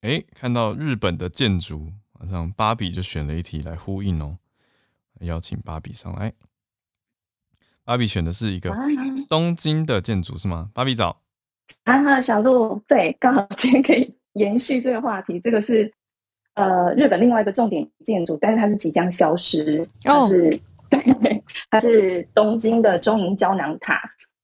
[0.03, 4.37] 哎，看到日本的建筑，马上芭比就选了一题来呼应哦。
[5.21, 6.35] 邀请芭比上来，
[7.83, 8.71] 芭比选的是一个
[9.29, 10.71] 东京的建筑是吗？
[10.75, 11.23] 芭比早。
[11.85, 15.91] 啊，小鹿，对，刚好今天可以延续这个话题，这个是。
[16.55, 19.87] 呃，日本另外一个重点建筑，但是它是即将消失。
[20.03, 20.61] 它是、
[20.91, 21.01] oh.
[21.23, 24.01] 对，它是东京的中银胶囊塔，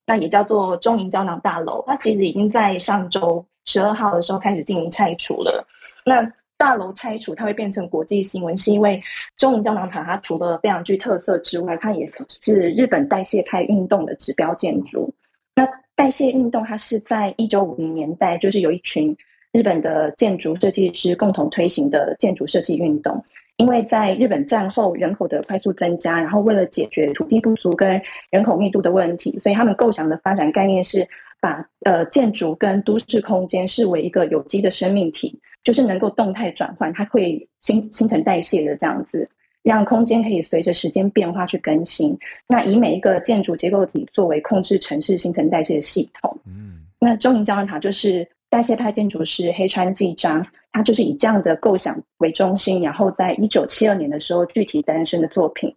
[0.06, 1.84] 那也叫做中银胶囊大楼。
[1.86, 5.66] 它其实已经在上周十二号的时候开始进行拆除了。
[6.04, 6.22] 那
[6.56, 9.00] 大楼拆除，它会变成国际新闻，是因为
[9.36, 12.08] 中银胶囊塔它除了非常具特色之外，它也
[12.42, 15.12] 是日本代谢派运动的指标建筑。
[15.54, 19.14] 那代谢运动它是在一九五零年代，就是有一群
[19.52, 23.22] 日本的建筑设计师共同推行的建筑设计运动。
[23.56, 31.04] 因为在日本战后人口的快速增加，然后为了解决土地不足跟人口密度的问题，所以他们构想的发展概念是
[31.40, 39.28] 把呃建筑跟都市空间视为一个有机的生命体，就是能够动态转换，它会新新陈代谢的这样子。
[39.64, 42.16] 让空间可以随着时间变化去更新。
[42.46, 46.34] 那以每一个建筑结构体作为控制城市新陈代谢的系统。
[46.46, 55.74] 嗯，那中银胶囊塔就是代谢派建筑师黑川纪章，他就是以这样的构想为中心，然后在一九七二年的时候具体诞生的作品。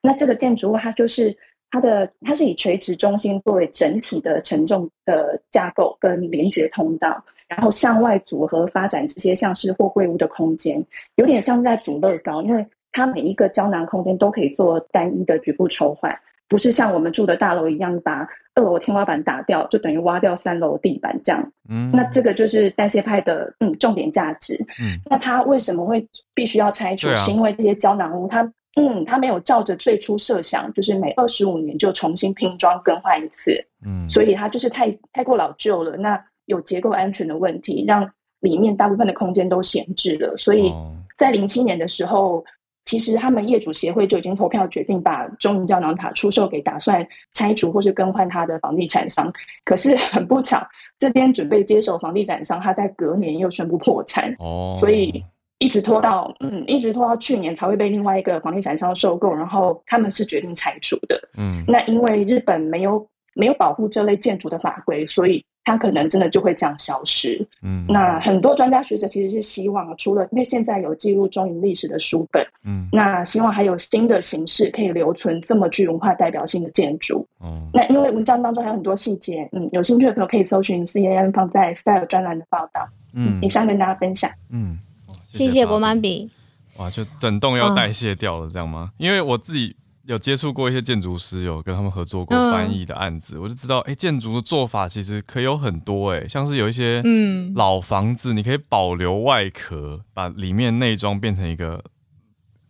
[0.00, 1.36] 那这个建筑物它就是
[1.70, 10.84] 它的，它是以垂直中心作为整体的承重的架构跟连接通道，然后向外组合发展这些像是货柜屋的空间，
[11.16, 12.66] 有点像在组乐高，因为。
[12.96, 16.16] 它每一个胶囊空间都可以做单一的局部抽换，
[16.48, 21.52] 不是像我们住的大楼一样，把二楼天花板打掉，就等于挖掉三楼地板这样。
[21.68, 24.54] 嗯，那这个就是代谢派的嗯重点价值。
[24.78, 27.08] 嗯，那它为什么会必须要拆除？
[27.08, 28.42] 啊、是因为这些胶囊屋，它
[28.76, 33.52] 嗯它没有照着最初设想，就是每二十五年就重新拼装更换一次。
[33.86, 38.08] 嗯，所以它就是太太过老旧了，那有结构安全的问题，让
[38.40, 40.36] 里面大部分的空间都闲置了。
[40.36, 40.70] 所以
[41.16, 42.44] 在零七年的时候。
[42.84, 49.32] 其实他们业主协会就已经投票决定把中银胶囊塔出售给打算拆除或是更换它的房地产商，
[49.64, 50.62] 可是 很不巧，
[50.98, 55.24] 这边准备接手房地产商，他在隔年又宣布破产，哦，所以
[55.58, 65.44] 一直拖到嗯，一直拖到去年才会被另外一个房地产商收购，然后他们是决定拆除的，嗯，那因为日本没有没有保护这类建筑的法规，所以。
[65.64, 67.44] 它可能真的就会这样消失。
[67.62, 77.26] 嗯，那很多专家学者其实是希望，除了因为现在有记录中银历史的书本，嗯，那希望还有新的形式可以留存这么具文化代表性的建筑。
[77.38, 82.86] 哦、嗯，那因为文章当中还有很多细节，嗯，有兴趣的朋友可以搜寻 C A N 放在 Style 专栏的报道。
[83.14, 84.30] 嗯，以上跟大家分享。
[84.50, 84.78] 嗯，
[85.24, 86.30] 谢谢国满比。
[86.76, 88.90] 哇，就整栋要代谢掉了，这样吗？
[88.98, 89.74] 因为我自己。
[90.06, 101.82] 有接触过一些建筑师，有跟他们合作过翻译的案子，嗯、我就知道，哎、欸，建筑的做法其实可以有很多、欸，哎，像是有一些嗯老房子，你可以保留外壳，把里面内装变成一个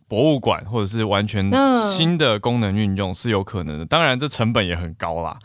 [0.07, 1.51] 博物馆，或者是完全
[1.93, 3.85] 新的功能运用是有可能的。
[3.85, 5.37] 当然，这成本也很高啦，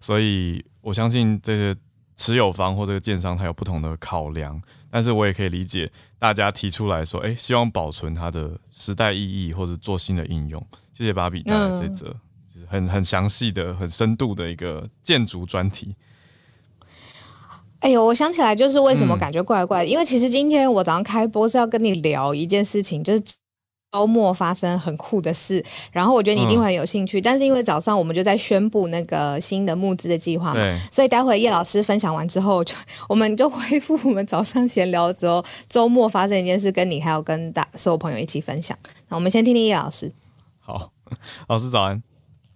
[0.00, 1.76] 所以我相信这些
[2.16, 10.66] 持有方或这个建商他有不同的考量，但是我也可以理解大家提出来说，哎、欸，希望保存它的时代意义，或者做新的应用。
[10.96, 12.06] 谢谢芭比带来这则，
[12.54, 15.96] 就是很很详细的、很深度的一个建筑专题。
[17.80, 23.22] 哎呦，我想起来，就是为什么感觉怪怪的，嗯、因为其实今天我早上开播是要跟你聊一件事情，就是
[23.92, 27.20] 周末发生很酷的事，然后我觉得你一定会很有兴趣。
[27.20, 32.74] 嗯、但是因为早上我们就在宣布那个新的募资的计划嘛，所以待会叶老师分享完之后，就
[33.06, 38.74] 我们就恢复我们早上闲聊之后，周末发生一件事，跟你还有跟大所有朋友一起分享。
[39.10, 40.10] 那我们先听听叶老师。
[40.66, 40.90] 好，
[41.46, 42.02] 老师早安。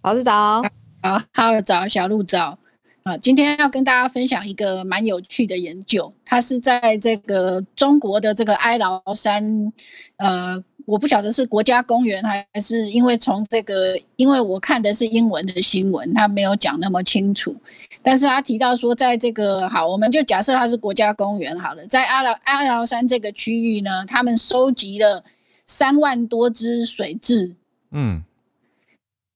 [0.01, 0.63] 老师早。
[1.03, 2.57] 好，好早，小鹿早。
[3.03, 9.71] 啊，今天要跟大家分享一个蛮有趣的研究，它是在这个中国的这个哀牢山，
[10.17, 17.55] 呃，我不晓得是国家公园还是因为从这个，因为我看的是英文的新闻，它没有讲那么清楚。
[18.01, 25.23] 但是他提到说，在这个好，我们就假设它是国家公园好了，在哀牢哀牢山这个区域呢，他们收集了
[25.67, 27.53] 三万多只水蛭。
[27.91, 28.23] 嗯，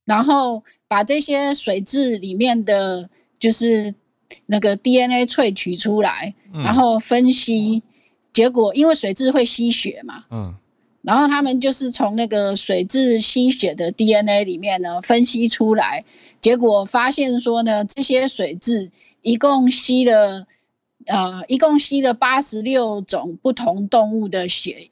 [0.06, 3.94] 然后把这些水质里面的就是
[4.46, 7.82] 那个 DNA 萃取出来，嗯、然后分析
[8.32, 10.56] 结果，因为水质会吸血嘛，嗯，
[11.02, 16.04] 然后他们就是从那个水质吸血的 DNA 里面呢分析出来，
[16.42, 18.92] 结果发现说呢，这些水质
[19.22, 20.48] 一共吸了
[21.06, 24.90] 呃，一共吸了八十六种不同动物的血。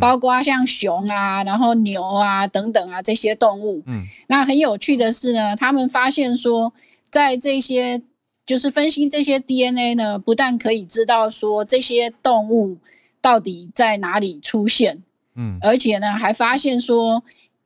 [0.00, 3.82] 包括像熊啊，然后牛啊等等啊这些动物。
[3.86, 6.72] 嗯，那很有趣的是呢，他们发现说，
[7.10, 8.02] 在这些
[8.44, 12.76] 就是分析这些 DNA 呢，不但可以知道说这些动物
[13.20, 15.02] 到底在哪里出现，
[15.34, 17.22] 嗯，而且呢还发现说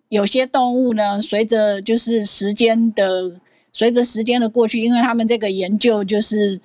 [0.08, 3.40] 有些动物呢，随着就是时间的
[3.72, 6.60] 随着时间的过去，因为他们这个研究就是。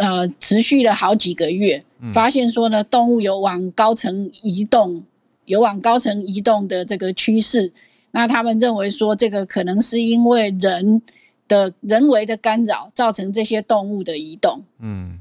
[0.00, 5.02] 呃，持续了好几个月，发现说呢，动物有往高层移动，
[5.44, 7.72] 有往高层移动的这个趋势。
[8.12, 11.02] 那他们认为说，这个可能是因为人
[11.48, 14.62] 的人为的干扰造成这些动物的移动。
[14.78, 15.18] 嗯，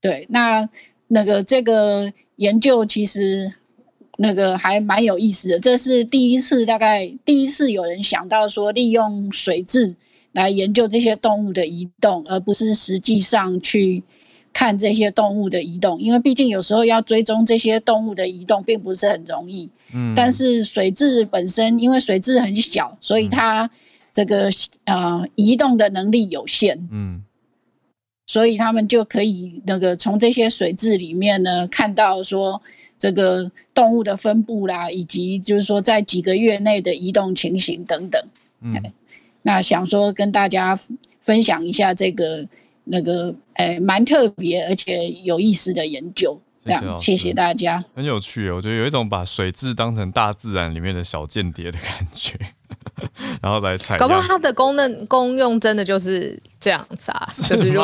[0.00, 0.26] 对。
[0.30, 0.68] 那
[1.08, 3.52] 那个这个研究其实
[4.16, 9.94] 那个还蛮有意思的，这是第一次，大概第一次有人想到说，利用水蛭
[10.32, 14.02] 来研究这些动物的移动，而不是实际上去
[14.52, 19.68] 看这些动物的移动，因为毕竟有时候要追踪这些动物的移动并不是很容易。
[19.92, 23.70] 嗯，但是水蛭本身因为水蛭很小，所以它
[24.12, 24.48] 这个
[24.84, 26.88] 呃移动的能力有限。
[26.90, 27.24] 嗯。
[28.26, 32.62] 所以他们就可以那个从这些水质里面呢，看到说
[32.96, 38.24] 这个动物的分布啦，以及就是说在几个月内的移动情形等等。
[38.60, 38.80] 嗯，
[39.42, 40.78] 那想说跟大家
[41.20, 42.46] 分享一下这个
[42.84, 47.82] 那个诶蛮特别而且有意思的研究，这样谢谢，大家。
[47.94, 52.38] 很有趣，我觉得有一种把水蛭当成大自然里面的小间谍的感觉，
[53.42, 53.96] 然后来采。
[53.96, 57.82] 搞不好它的功能功用真的就是这样子啊， 是就是如。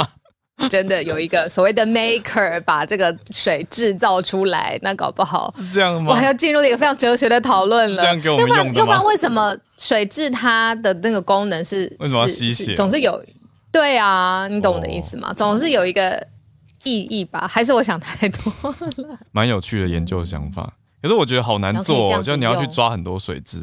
[0.71, 6.11] 真的有一个所谓的 maker 把这个水制造出来，那搞不好是这样吗？
[6.11, 8.03] 我还要进入了一个非常哲学的讨论了。
[8.03, 8.57] 这样给我们用？
[8.57, 12.75] 要不然，要不然为什么水质它的那个功能是为什么要吸血？
[12.75, 13.23] 总是有，
[13.71, 15.29] 对啊，你懂我的意思吗？
[15.31, 16.27] 哦、总是有一个
[16.85, 17.47] 意义吧？
[17.47, 18.53] 还是我想太多
[18.97, 19.19] 了？
[19.33, 23.63] 蛮有趣的研究想法，可是我觉得好难做，哦，就你要去抓很多水质，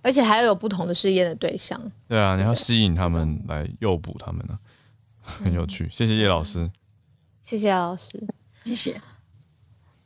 [0.00, 1.78] 而且还要有不同的试验的对象。
[2.08, 4.64] 对啊，你要吸引他们来诱捕他们呢，啊。
[5.26, 6.70] 很有趣，谢谢叶老师，
[7.42, 8.24] 谢谢老师，
[8.64, 8.94] 谢谢。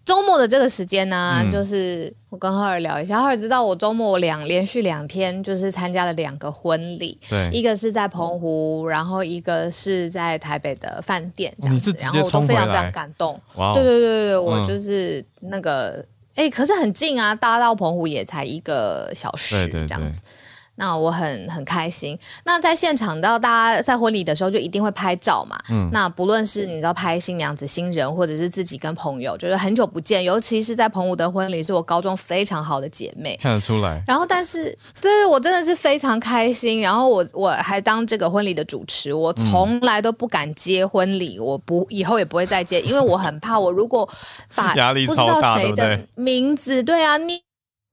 [0.03, 13.41] 周末的这个时间呢，嗯、就是我跟浩尔聊一下，浩尔知道我周末两连续两天就是参加了两个婚礼，对，一个是在澎湖，然后一个是在台北的饭店，这样子，你是直接然后我都非常非常感动。
[13.55, 16.05] 哇，对对对我就是那个，
[16.35, 19.97] 哎、欸，可是很近啊，搭到澎湖也才一个小时，这样子。
[19.97, 20.40] 对对对
[20.81, 22.19] 那我很很开心。
[22.45, 25.61] 那在现场，到大家在婚礼的时候就一定会拍照嘛。
[25.71, 25.91] 嗯。
[25.93, 34.03] 那不论是你知道拍新娘子、新人，或者是自己跟朋友，就是很久不见，尤其是在澎湖的婚礼，是我高中非常好的姐妹，看得出来。
[34.07, 36.81] 然后，但是，对，我真的是非常开心。
[36.81, 44.09] 然后我我还当这个婚礼的主持，我从来都不敢接婚礼，嗯、我不以后也不会再接，因为我很怕，我如果
[44.55, 44.75] 把
[45.07, 47.50] 不知道谁的名字，对啊，你。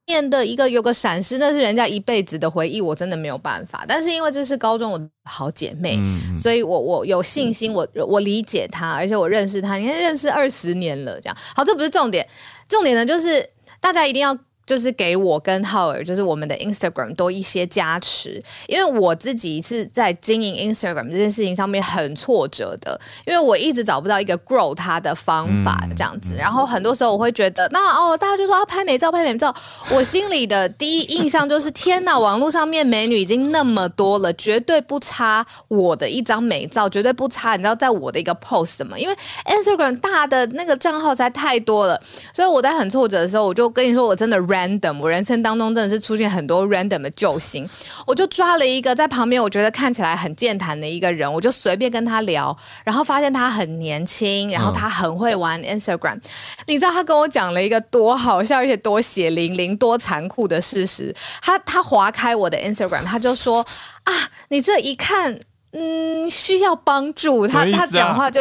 [0.07, 3.85] 念的一个有个闪失，那是人家一辈子的回忆，我真的没有办法。
[3.87, 11.37] 但是因为这是高中我的好姐妹，嗯、所以我我有信心，我我理解她，而且我认识她，你看认识二十年了，这样。
[11.55, 12.27] 好，这不是重点，
[12.67, 13.47] 重点呢就是
[13.79, 14.37] 大家一定要。
[14.67, 29.55] 就是给我跟浩尔，就是我们的 Instagram 多一些加持，因为我自己是在经营 Instagram 这件事情上面很挫折的，因为我一直找不到一个 grow 它的方法这样子，然后很多时候我会觉得，那哦，大家就说要拍美照，拍美照，
[29.89, 38.99] 我心里的第一印象就是，天哪，网络上面美女已经那么多了，绝对不差我的一张美照，绝对不差，你知道，在我的一个 post 什么？
[38.99, 39.15] 因为
[39.45, 41.97] Instagram 大的那个账号实在太多了，
[42.33, 47.67] 所以我在很挫折的时候，我就跟你说，我真的 random，我人生当中真的是出现很多 random 的救星，
[48.07, 56.21] 我就抓了一个在旁边，我觉得看起来很健谈的一个人，我就随便跟他聊，然后发现他很年轻，然后他很会玩 Instagram，、嗯、
[56.65, 63.65] 你知道他跟我讲了一个多好笑而且多血淋淋、多残酷的事实，他他划开我的 Instagram，他就说
[64.03, 64.13] 啊，
[64.49, 65.39] 你这一看。
[65.73, 67.45] 嗯，需要帮助。
[67.45, 68.39] 他他讲话就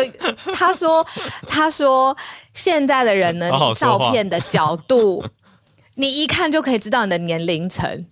[0.55, 1.05] 他说
[1.47, 2.17] 他说
[2.55, 5.23] 现在的人呢， 你照片的角度，
[5.97, 8.07] 你一看就可以知道你的年龄层。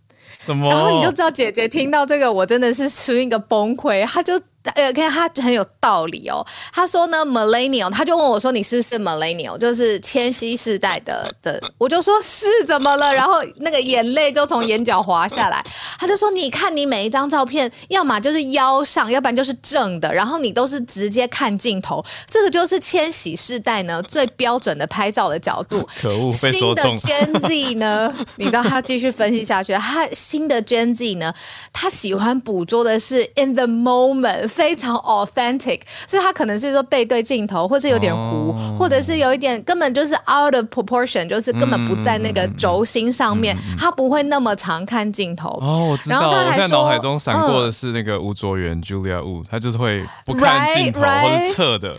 [0.44, 0.68] 什么？
[0.68, 4.04] 然后你就知道姐姐听到这个，我真的是吃一个崩溃。
[4.04, 4.38] 她就。
[4.72, 6.44] 呃，看他很有道理哦。
[6.72, 9.58] 他说呢，millennial，他就问我说：“你是不是 millennial？
[9.58, 15.64] 就是千禧世代的的。”我就说：“是怎么了？”然后那个眼泪就从眼角滑下来。
[15.98, 25.86] 他就说：“你看你每一张照片，要么就是腰上，要不然就是正的，然后你都是直接看镜头，这个就是千禧世代呢最标准的拍照的角度。
[26.00, 26.96] ”可恶，被说中。
[26.96, 28.14] 新的 Gen Z 呢？
[28.36, 31.32] 你知道他继续分析下去，他新的 Gen Z 呢，
[31.72, 34.53] 他喜欢捕捉的是 in the moment。
[34.54, 45.48] 非常 authentic，所以他可能是说背对镜头，或是有点糊，哦、或者是有一点根本就是 out of proportion，就是根本不在那个轴心上面，嗯、他不会那么常看镜头。
[45.60, 51.96] 哦，我知道，然后他还我在脑海中闪过的是那个吴卓源、嗯、Julia Wu，他就是会不看镜头，right, right, 或者侧的，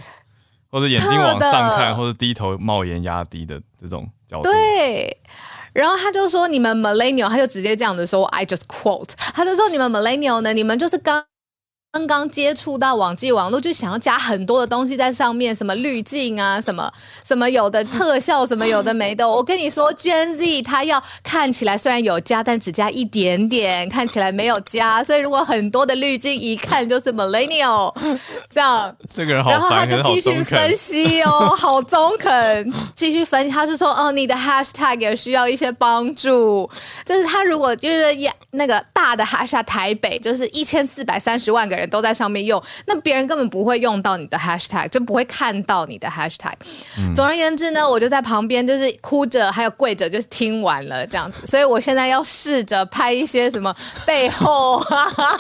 [0.72, 4.50] 或者眼睛往上看，或者低头帽檐压低的这种角度。
[4.50, 5.18] 对，
[5.74, 11.26] 然后他就说你们 millennial，他就直接这样子说，I just quote，他就说你们 millennial 呢，你们就是刚。
[11.96, 16.92] 刚刚接触到网际网络，就想要加很多的东西在上面，什么滤镜啊，什么
[17.26, 19.26] 什么有的特效，什么有的没的。
[19.26, 25.02] 我跟你说，Gen Z 他要看起来虽然有加，但只加一点点，看起来没有加。
[25.02, 27.96] 所以如果很多的滤镜，一看就是 Millennial
[28.52, 28.94] 这样。
[29.14, 33.50] 这个人好，然后他就继续分析哦， 好中肯，继续分析。
[33.50, 36.70] 他是说，哦，你的 Hashtag 也需要一些帮助，
[37.06, 38.14] 就是他如果就是
[38.56, 46.54] 那个大的 hashtag 台北，就是一千四百三十万个人都在上面用，那别人根本不会用到你的 hashtag，就不会看到你的 hashtag。
[46.98, 51.46] 嗯、总而言之呢，我就在旁边就是哭着，还有跪着，就是听完了这样子。
[51.46, 53.74] 所以我现在要试着拍一些什么
[54.06, 54.82] 背后，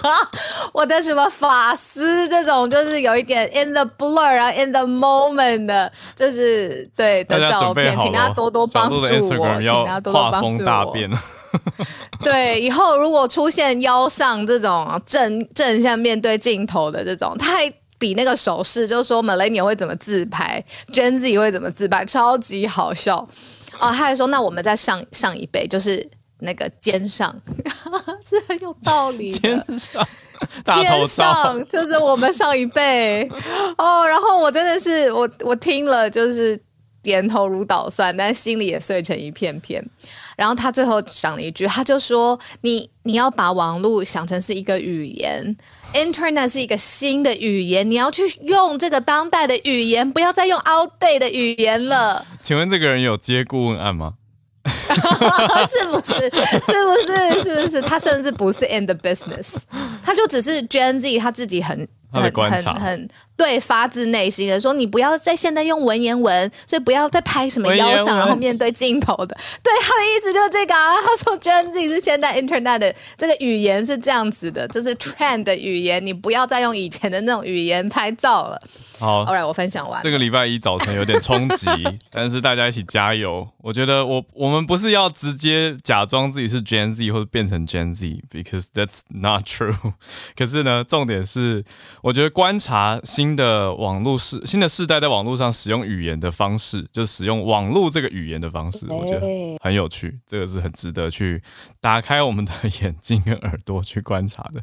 [0.73, 9.39] 我的什么发丝这种，就是有一点 in the blur 然后，in the moment 的，就是对的照片，请大家多多帮助我，请
[9.85, 10.95] 大家多多帮助我。
[12.25, 23.17] 对，以后如果出现腰上这种正正向面对镜头的这种，他还比那个手势，就是说 Millennial 会怎么自拍，Gen Z 会怎么自拍，超级好笑
[23.79, 23.91] 哦。
[23.91, 26.05] 他还说，那我们再上上一辈，就是
[26.39, 27.33] 那个肩上，
[28.21, 29.31] 是很有道理。
[29.39, 30.07] 肩上，
[30.81, 33.29] 肩上就是我们上一辈
[33.77, 34.05] 哦。
[34.05, 36.59] 然后我真的是我我听了就是
[37.01, 39.83] 点头如捣蒜，但心里也碎成一片片。
[40.35, 45.55] 然后他最后讲了一句，他就说：“你你要把网络想成是一个语言
[45.93, 54.13] ，Internet 是一个新的语言，你要去用这个当代的语言，不要再用 outdated 的语言了。”请问这个人有接顾问案吗？
[54.65, 56.13] 是不是？
[56.13, 57.43] 是不是？
[57.43, 57.81] 是不是？
[57.81, 59.57] 他甚至不是 in the business，
[60.03, 61.87] 他就只是 Gen Z，他自己很。
[62.15, 69.35] 很很很对，发自内心的说，你不要在现在用文言文，所以不要再拍什么腰上，然后面对镜头的。
[69.61, 70.95] 对，他的意思就是这个啊。
[70.95, 78.61] 他说，Gen Z 是现代 Internet 的这个语言是这样子的，这是 trend 的语言，你不要再用以前的那种语言拍照了。
[78.97, 80.01] 好，Alright，我分享完。
[80.01, 81.67] 这个礼拜一早晨有点冲击，
[82.09, 83.45] 但是大家一起加油。
[83.61, 89.75] 我觉得我我们不是要直接假装自己是 Gen Z 或者变成 Gen Z，because that's not true。
[90.37, 91.65] 可是呢，重点是，
[92.03, 99.25] 我觉得观察新的网络世新的世代在网络上使用语言的方式，就使用网络这个语言的方式，我觉得
[99.61, 100.19] 很有趣。
[100.27, 101.41] 这个是很值得去
[101.79, 102.51] 打开我们的
[102.81, 104.61] 眼睛跟耳朵去观察的，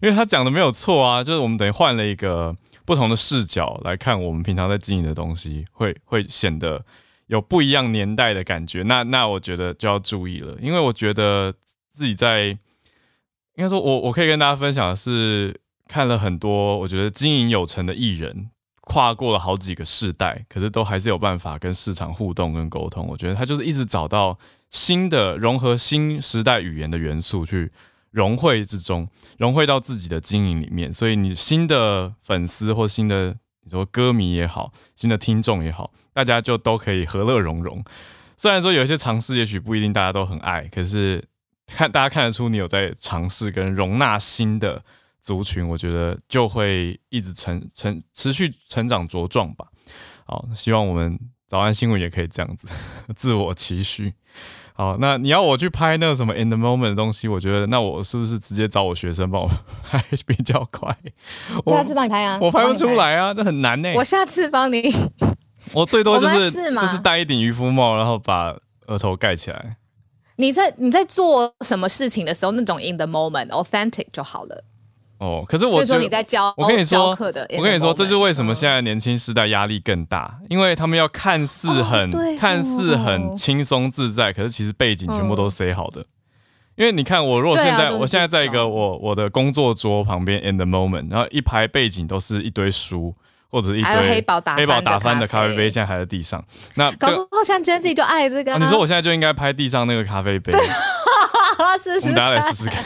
[0.00, 2.56] 因为他讲的没有错啊，就是我们等于换了一个。
[2.86, 6.84] 不同的视角来看，我们平常在经营的东西会，会会显得
[7.28, 8.82] 有不一样年代的感觉。
[8.82, 11.54] 那那我觉得就要注意了，因为我觉得
[11.88, 12.58] 自己在应
[13.58, 15.54] 该说我，我我可以跟大家分享的是，
[15.90, 18.50] 看了很多我觉得经营有成的艺人，
[18.82, 23.06] 跨过了好几个世代，可是都还是有办法跟市场互动跟沟通。
[23.08, 24.38] 我觉得他就是一直找到
[24.70, 27.70] 新的融合新时代语言的元素去。
[28.12, 37.84] 融汇之中， 融汇到自己的经营里面，所以你新的粉丝或新的你说歌迷也好，新的听众也好，大家就都可以和乐融融。
[38.36, 41.22] 虽然说有一些尝试，也许不一定大家都很爱，可是
[41.68, 44.82] 看大家看得出你有在尝试跟容纳新的
[45.20, 49.66] 族群，我觉得就会一直成成持续成长茁壮吧。
[50.24, 51.18] 好，希望我们
[51.48, 52.68] 早安新闻也可以这样子
[53.16, 54.12] 自我期许。
[54.72, 59.50] 好，那你要我去拍那个什么 in the moment 的东西，我觉得那我是不是直接找我学生帮我
[59.84, 60.96] 拍比较快？
[61.64, 63.92] 我下次帮你拍啊，我拍不出来啊，这很难呢。
[63.94, 64.90] 我下次帮你。
[65.74, 68.56] 我最多就是就是戴一顶渔夫帽，然后把
[68.86, 69.76] 额头盖起来。
[70.36, 74.64] 你在你在做什么事情的时候，那种 in the moment authentic 就好了。
[75.20, 86.00] 哦，可是我说你在教，我跟你说，我跟你说，这是为什么现在年轻世代压力更大，因为他们要看似很、哦、看似很轻松自在，可是其实背景全部都塞好的。
[86.00, 86.06] 嗯、
[86.76, 93.12] 因为你看，我如果现在、啊就是、我现在在一个我我的工作桌旁边 in the moment，然后一排背景都是一堆书
[93.50, 96.42] 或者一堆黑宝打黑宝打翻的咖啡杯，现在还在地上。
[96.76, 98.58] 那搞不好像 Gen Z 就爱这个、啊啊。
[98.58, 100.54] 你说我现在就应该拍地上那个咖啡杯。
[101.76, 102.84] 试试，我们大家来试试看，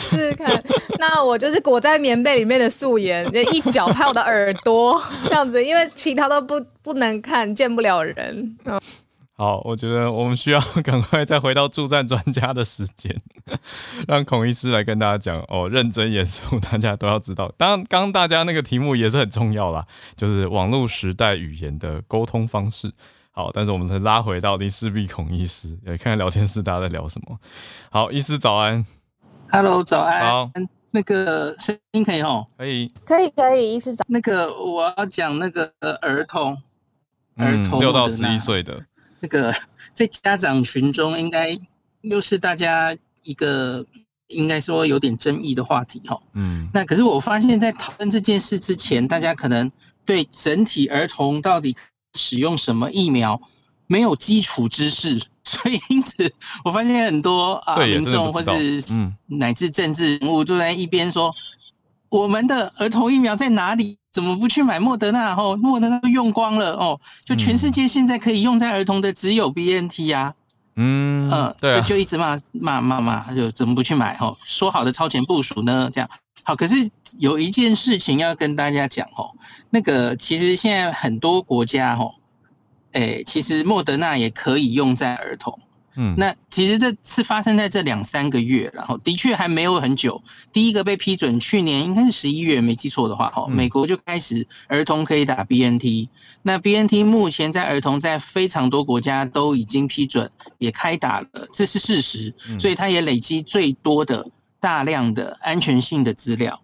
[0.00, 0.62] 试试看。
[0.98, 8.56] 那我就是裹在棉被里面的素颜，就一脚拍我的耳朵，这样子，因为其他都不不能看，见不了人。
[9.36, 13.16] 好，我觉得我们需要赶快再回到助战专家的时间，
[14.08, 17.52] 让孔医师来跟大家讲哦，认真严肃，大家都要知道。
[17.56, 22.92] 当然，刚刚大家那个题目也是很重要啦，就是网络时代语言的沟通方式。
[23.38, 27.38] 好，但是我们再拉回到林氏璧孔医师，来看看聊天室大家在聊什么。
[27.88, 28.84] 好，医师早安
[29.48, 30.26] ，Hello，早安。
[30.26, 30.50] 好，
[30.90, 32.48] 那个声音可以吼？
[32.56, 33.76] 可以，可以，可以。
[33.76, 34.04] 医师早。
[34.08, 36.60] 那个我要讲那个儿童，
[37.36, 38.84] 嗯、儿童六到十一岁的
[39.20, 39.54] 那个，
[39.94, 41.56] 在家长群中应该
[42.00, 43.86] 又是大家一个
[44.26, 46.20] 应该说有点争议的话题哈。
[46.32, 49.70] 嗯，那可是我发现，在讨论这件事之前，大家可能
[50.04, 51.76] 对整体儿童到底。
[52.18, 53.40] 使用什么疫苗
[53.86, 56.30] 没有基础知识，所以因此
[56.64, 58.82] 我发现很多啊民众或是
[59.26, 61.34] 乃至政治人物都在一边说，
[62.10, 63.96] 我们的儿童疫苗在哪里？
[64.10, 65.34] 怎么不去买莫德纳？
[65.36, 70.34] 哦，莫德纳都用光了哦，就全世界现在可以用在儿童的只有 BNT 啊。
[70.74, 74.16] 嗯嗯，对、啊，就一直骂骂骂骂，就怎么不去买？
[74.20, 75.90] 哦，说好的超前部署呢？
[75.92, 76.08] 这样
[76.48, 76.76] 好，可是
[77.18, 79.28] 有一件事情要跟大家讲哦，
[79.68, 82.14] 那个其实现在很多国家哦，
[82.92, 85.60] 哎，其实莫德纳也可以用在儿童。
[85.96, 90.22] 嗯，那其实这是发生在这两三个月，然后的确还没有很久。
[90.50, 96.08] 第一个被批准，去年应该是十一月，没记错的话，哈，美国就开始儿童可以打 BNT。
[96.40, 102.34] 那 BNT 目前在儿童在非常多国家都已经批准，也开打了，这是事实。
[102.58, 104.26] 所以它也累积最多的
[104.60, 106.60] 大量的安全性的资料。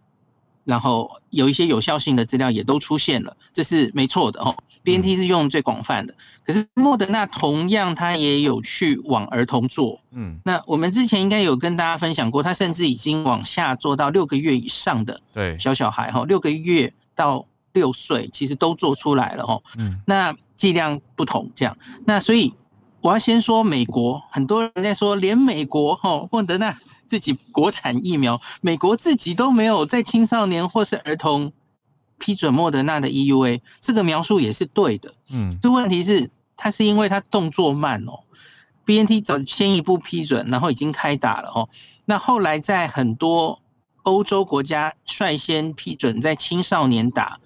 [0.65, 4.57] 然后有一些有效性的资料也都出现了，这是没错的哦。
[4.83, 21.77] BNT 是用最广泛的，嗯、可是莫德纳同样它也有去往儿童做，嗯，那我们之前应该有跟大家分享过，它甚至已经往下做到六个月以上的对小小孩哈，六个月到六岁其实都做出来了哈，嗯，那剂量不同这样，
[22.07, 22.55] 那所以
[23.03, 26.75] 我要先说美国，很多人在说连美国哈莫德纳。
[27.07, 31.53] 自己国产疫苗，美国自己都没有在青少年或是儿童
[32.19, 35.15] 批准莫德纳的 EUA，这个描述也是对的。
[35.31, 38.21] 嗯，这问题是它是因为它动作慢哦
[38.85, 41.69] ，BNT 早先一步批准，然后已经开打了哦。
[42.07, 43.61] 那后来在很多
[44.03, 47.39] 欧洲国家率先批准在青少年打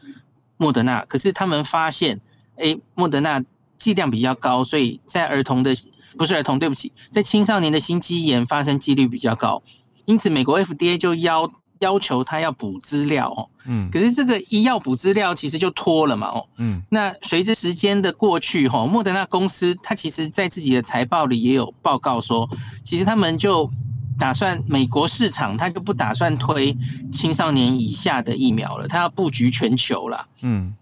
[0.57, 2.21] 莫德纳，可是他们发现，
[2.57, 3.43] 哎，莫德纳
[3.79, 5.75] 剂量比较高，所以在儿童的。
[6.19, 9.63] 不是儿童，对不起，在青少年的心肌炎发生几率比较高，
[10.05, 13.49] 因此美国 FDA 就要要求他要补资料哦。
[13.67, 16.49] 嗯，可是这个一要补资料，其实就拖了嘛哦。
[16.57, 22.51] 嗯，那随着时间的过去哈，莫德纳公司他其实在自己的财报里也有报告说，
[22.83, 23.71] 其实他们就
[24.19, 26.77] 打算美国市场，他就不打算推
[27.13, 30.27] 青少年以下的疫苗了，他要布局全球了。
[30.41, 30.75] 嗯。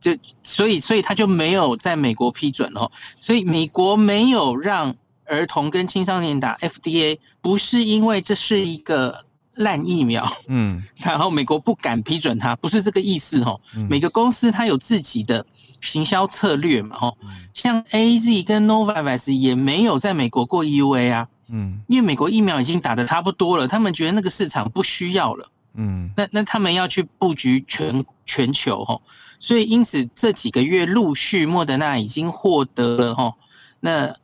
[0.00, 2.90] 就所以，所以他就没有在美国批准哦。
[3.20, 4.94] 所以美国没有让
[5.26, 9.24] 儿童跟青少年打 FDA，不是因为这是一个
[9.54, 13.60] 烂疫苗，嗯， 然后美国不敢批准它，不是这个意思哦。
[13.88, 15.44] 每个公司它有自己的
[15.80, 17.16] 行销策略嘛，哦，
[17.52, 29.00] 像 AZ 跟 Novavax 也没有在美国过 EUA 啊，嗯，因为美国疫苗已经打的差不多了，他们觉得那个市场不需要了，嗯，那那他们要去布局全全球哦。
[29.40, 33.34] 所以，因此这几个月陆续，莫德纳已经获得了哈，
[33.80, 34.14] 那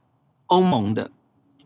[0.44, 1.10] 欧盟的、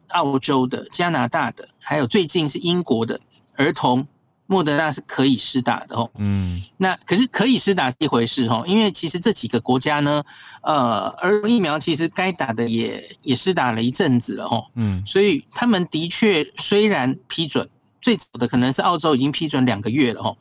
[0.09, 3.18] 澳洲的、加拿大的，还有最近是英国的
[3.57, 4.07] 儿童，
[4.46, 6.09] 莫德纳是可以施打的哦。
[6.16, 10.22] 嗯，那可是可以施打是一回事哈，因为其实这几个国家呢，
[10.62, 14.64] 呃，儿童疫苗其实该打的也也施打了一阵子了哈。
[14.76, 17.68] 嗯，所以他们的确虽然批准
[18.01, 20.36] 最早的可能是澳洲已经批准两个月了哈。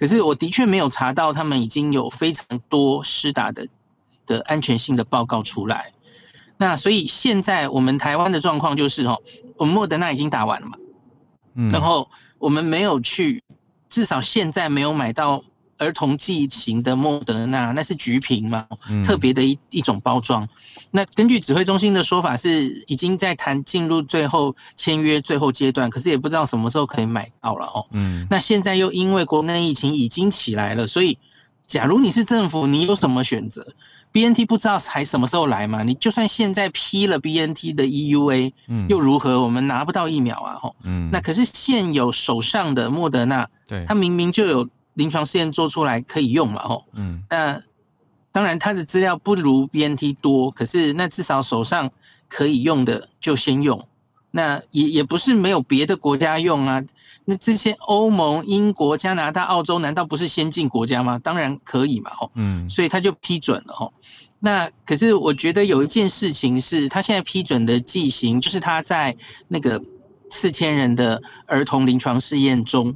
[0.00, 3.68] 可是我的确没有查到他们已经有非常多施打的
[4.24, 5.92] 的安全性的报告出来。
[6.56, 9.22] 那所以现在我们台湾的状况就是哦，
[9.56, 10.78] 我们莫德纳已经打完了嘛，
[11.54, 13.42] 嗯，然后我们没有去，
[13.90, 15.44] 至少现在没有买到。
[15.80, 18.66] 儿童剂型的莫德纳，那是橘瓶嘛，
[19.04, 20.48] 特别的一一种包装。
[20.92, 27.86] 那根据指挥中心的说法，是已经在谈进入最后签约最后阶段，可是也不知道什么时候可以买到了哦。
[27.92, 31.16] 嗯，那现在又因为国内疫情已经起来了，所以
[31.66, 33.66] 假如你是政府，你有什么选择
[34.12, 35.82] ？BNT 不知道还什么时候来嘛？
[35.84, 39.40] 你就算现在批了 BNT 的 EUA，嗯，又如何？
[39.40, 44.68] 我们拿不到疫苗啊，吼，嗯，那可是现有手上的莫德纳，对，它明明就有。
[44.94, 46.62] 临床试验做出来可以用嘛？
[46.62, 47.62] 吼，嗯，那
[48.32, 51.90] 当然它的资料不如 BNT 多，可是那至少手上
[52.28, 53.86] 可以用的就先用。
[54.32, 56.80] 那也也不是没有别的国家用啊。
[57.24, 61.18] 那这些欧盟、英国、加拿大、澳洲难道不是先进国家吗？
[61.18, 63.92] 当然可以嘛，吼，嗯，所以他就批准了，吼。
[64.38, 69.16] 那可是我觉得有一件事情是他现在批准的剂型，就是他在
[69.48, 69.82] 那个
[70.30, 72.94] 四千人的儿童临床试验中。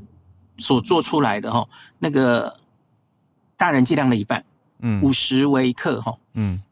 [0.59, 2.59] 所做出来的哈，那个
[3.57, 4.45] 大人剂量的一半，
[4.81, 6.63] 嗯，五十微克哈，嗯，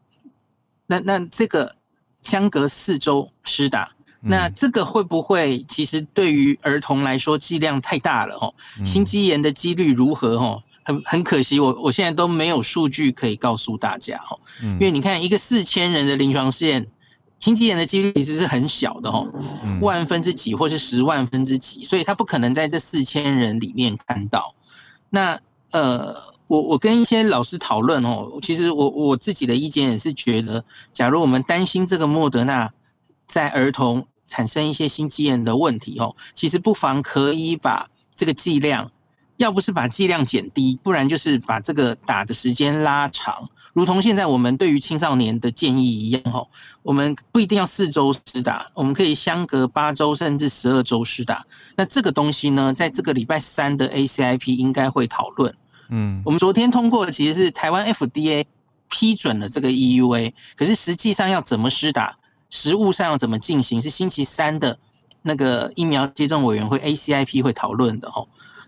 [0.87, 1.75] 那那这个
[2.21, 8.53] 相隔四周施打，那这个会不会其实对于儿童来说剂量太大了哈？
[8.85, 10.63] 心肌炎的几率如何哈？
[10.83, 16.87] 很很可惜，我我现在都没有数据可以告诉大家哈，因为你看一个四千人的临床试验。
[17.43, 19.29] 心肌炎的几率其实是很小的哦，
[19.81, 24.55] 万分之几或是十万分之几，所以他不可能在这四千人里面看到。
[25.09, 25.37] 那
[25.71, 26.15] 呃，
[26.47, 30.63] 我我跟一些老师讨论哦，其实我我自己的意见也是觉得，
[30.93, 32.71] 假如我们担心这个莫德纳
[33.27, 38.89] 在儿童产生一些心肌炎的问题哦，其实不妨可以把这个剂量，
[39.35, 43.49] 要不是把剂量减低，不然就是把这个打的时间拉长。
[43.73, 46.47] 如同现在我们对于青少年的建议一样，哈，
[46.83, 51.43] 我们不一定要四周施打，我们可以相隔八周甚至十二周施打。
[51.75, 55.53] 那这个东西呢，在这个礼拜三的 ACIP 应该会讨论。
[55.89, 58.45] 嗯，我们昨天通过的其实是台湾 FDA
[58.89, 62.15] 批准了这个 EUA，可是实际上要怎么施打，
[62.51, 64.77] 实务上要怎么进行，是星期三的
[65.23, 68.23] 那个疫苗接种委员会 ACIP 会讨论的，哈。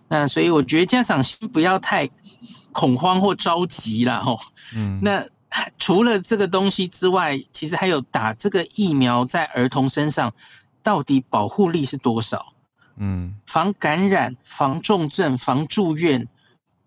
[0.07, 2.09] 那所以我觉得家长先不要太
[2.75, 4.19] 恐慌或着急啦。
[4.19, 4.39] 吼。
[4.75, 5.23] 嗯，那
[5.79, 10.33] 除了这个东西之外，其实还有打这个疫苗在儿童身上
[10.83, 12.53] 到底保护力是多少？
[12.97, 16.27] 嗯，防感染、防重症、防住院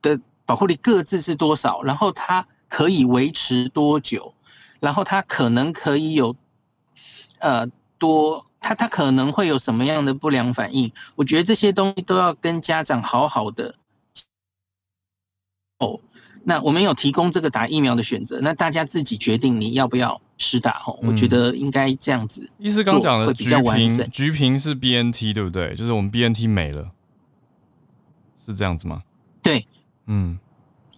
[0.03, 1.81] 的保护力各自是多少？
[1.83, 4.35] 然后它可以维持多久？
[4.81, 6.37] 然后它可能可以有
[7.39, 7.67] 呃
[7.99, 8.45] 多。
[8.61, 10.93] 他他可能会有什么样的不良反应？
[11.15, 13.77] 我觉得这些东西都要跟家长好好的
[15.79, 15.99] 哦。
[16.45, 20.99] 那我们有提供这个打疫苗的选择，那大家自己决定你要不要施打哦。
[21.03, 22.49] 我觉得应该这样子。
[22.59, 25.75] 医师刚讲的橘皮，橘皮是 BNT 对不对？
[25.75, 26.89] 就是我们 BNT 没了，
[28.43, 29.03] 是这样子吗？
[29.43, 29.67] 对，
[30.07, 30.39] 嗯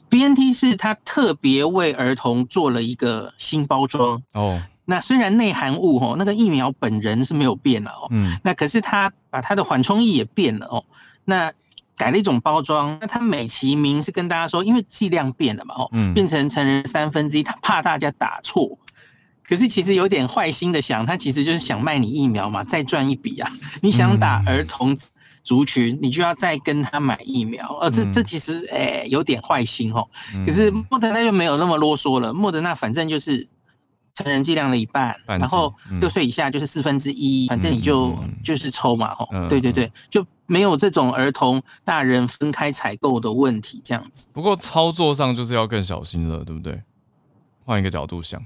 [0.08, 4.62] ，BNT 是它特别为儿童做了一个新包装哦。
[4.84, 10.84] 那虽然内含物哦，那个疫苗本人是没有变了哦，嗯，那可是它把它的缓冲液也变了哦，
[11.24, 11.52] 那
[12.00, 18.78] 改了一种包装，那他美其名是跟大家说，因为剂量变了嘛哦，嗯，变成成人三分之一，他怕大家打错，
[19.46, 24.96] 可是其实有点坏心的想，他其实就是想卖你疫苗嘛，再赚一笔啊，你想打儿童
[25.42, 30.08] 族群，你就要再跟他买疫苗，呃，这这其实诶有点坏心哦，
[30.46, 33.46] 可是莫德纳又没有那么啰嗦了，莫德纳反正就是。
[34.22, 44.28] 成人剂量的一半，然后六岁以下就是四分之一，反正你就就是抽嘛，吼，对对对，就没有这种儿童大人分开采购的问题，这样子。
[44.32, 46.82] 不过操作上就是要更小心了，对不对？
[47.64, 48.44] 换一个角度想，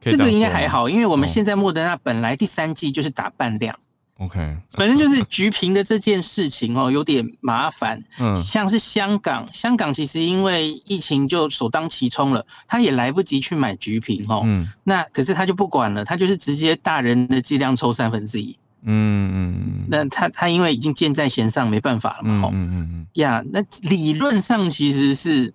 [0.00, 3.78] 这个应该还好，因为我们现在莫德纳本来第三季就是打半量。
[4.18, 8.02] OK，反正就是橘皮的这件事情哦，有点麻烦。
[8.18, 14.40] 嗯，像是香港，香港其实因为疫情就首当其冲了，他也来不及去买橘皮哦。
[14.44, 18.56] 嗯，那可是他就不管了，他就是直接大人的剂量抽三分之一。
[18.84, 22.48] 嗯嗯，那他他因为已经箭在弦上，没办法了嘛。
[22.54, 25.52] 嗯嗯嗯呀，那理论上其实是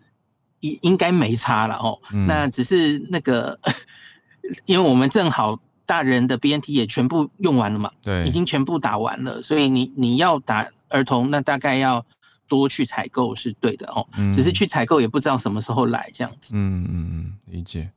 [0.59, 1.97] 应应该没差了哦。
[2.27, 3.59] 那只是那个，
[4.67, 5.59] 因为我们正好。
[5.91, 7.91] 大人的 BNT 也全部用完了嘛？
[8.01, 12.05] 对，已经全部打完了，所以你你要打儿童，那大概要
[12.47, 14.07] 多去采购是对的哦。
[14.15, 16.53] 嗯，只是去采购也不知道什么时候来这样子。
[16.55, 17.89] 嗯嗯嗯，理解。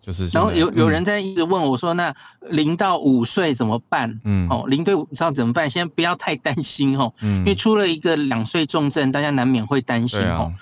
[0.00, 2.14] 就是然后有有人在一直问我说，那
[2.48, 4.18] 零到五岁怎么办？
[4.24, 5.68] 嗯，哦，零对五岁怎么办？
[5.68, 10.54] 先不要太担心哦，嗯，因为出了一个两岁重症，大家难免会担心哦。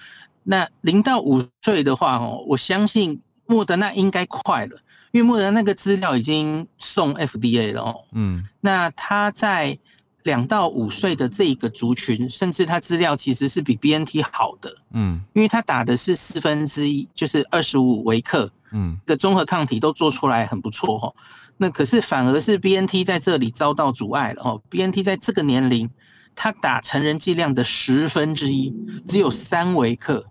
[0.42, 4.76] 那零到五岁的话哦，我相信莫德纳应该快了。
[5.14, 9.78] 因为莫德纳那个资料已经送 FDA 了哦，嗯，那他在
[10.24, 21.14] 两到五岁的这一个族群，甚至他资料其实是比 BNT 好的，嗯，因为他打的是四分之一，就是二十五微克，嗯，个综合抗体都做出来很不错哦。
[21.58, 25.88] 那可是反而是 BNT 在这里遭到阻碍了哦，BNT 在这个年龄，
[26.34, 28.74] 他打成人剂量的十分之一，
[29.06, 30.26] 只有三微克。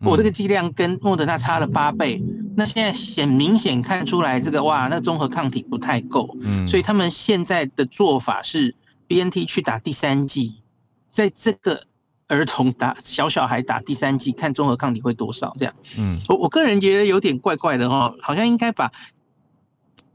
[0.00, 2.22] 我这个剂量跟莫德纳差了八倍，
[2.56, 8.74] 那现在显明显看出来，这个哇，那综合抗体不太够，嗯，所以他们现在的做法是
[9.08, 10.62] BNT 去打第三剂，
[11.10, 11.82] 在这个
[12.28, 18.92] 儿童打小小孩打第三剂，看综合抗体会多少这样，嗯，我我个人觉得有点怪怪的哦，好像应该把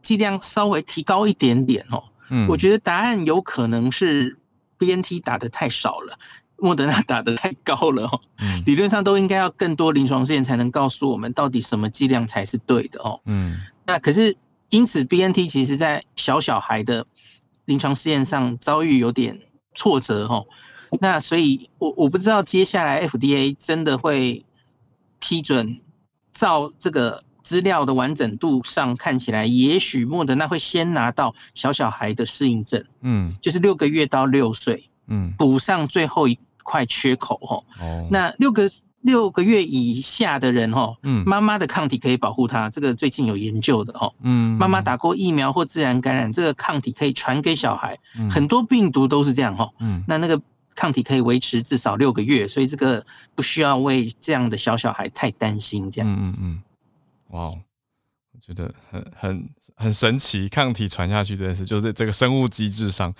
[0.01, 4.37] 剂量稍微提高一点点哦，嗯，我觉得答案有可能是
[4.77, 6.17] BNT 打的太少了。
[6.63, 8.21] 莫德纳打得太高了哦，
[8.65, 13.19] 理论上都应该要更多临床试验才能告诉我们到底什么剂量才是对的哦。
[13.25, 14.33] 嗯，那可是
[14.69, 17.05] 因此 BNT 其实在小小孩的
[17.65, 19.37] 临床试验上遭遇有点
[19.75, 20.47] 挫折哦。
[21.01, 24.45] 那所以我我不知道接下来 FDA 真的会
[25.19, 25.81] 批准，
[26.31, 36.39] 照这个资料的完整度上看起来，也许莫德纳会先拿到小小孩的适应症，嗯，就是六个月到六岁，嗯，补上最后一。
[36.63, 37.63] 块缺口哦，
[38.09, 47.97] 那六个六个月以下的人哦，嗯，妈妈的抗体可以保护他，这个最近有研究的哦，嗯，妈妈打过疫苗或自然感染，这个抗体可以传给小孩，
[48.31, 50.41] 很多病毒都是这样哦，嗯，那那个
[50.73, 53.05] 抗体可以维持至少六个月，所以这个
[53.35, 56.61] 不需要为这样的小小孩太担心，这样，嗯嗯嗯，
[57.31, 63.13] 哇，我觉得很很很神奇，抗体传下去这件事，就是这个生物机制上，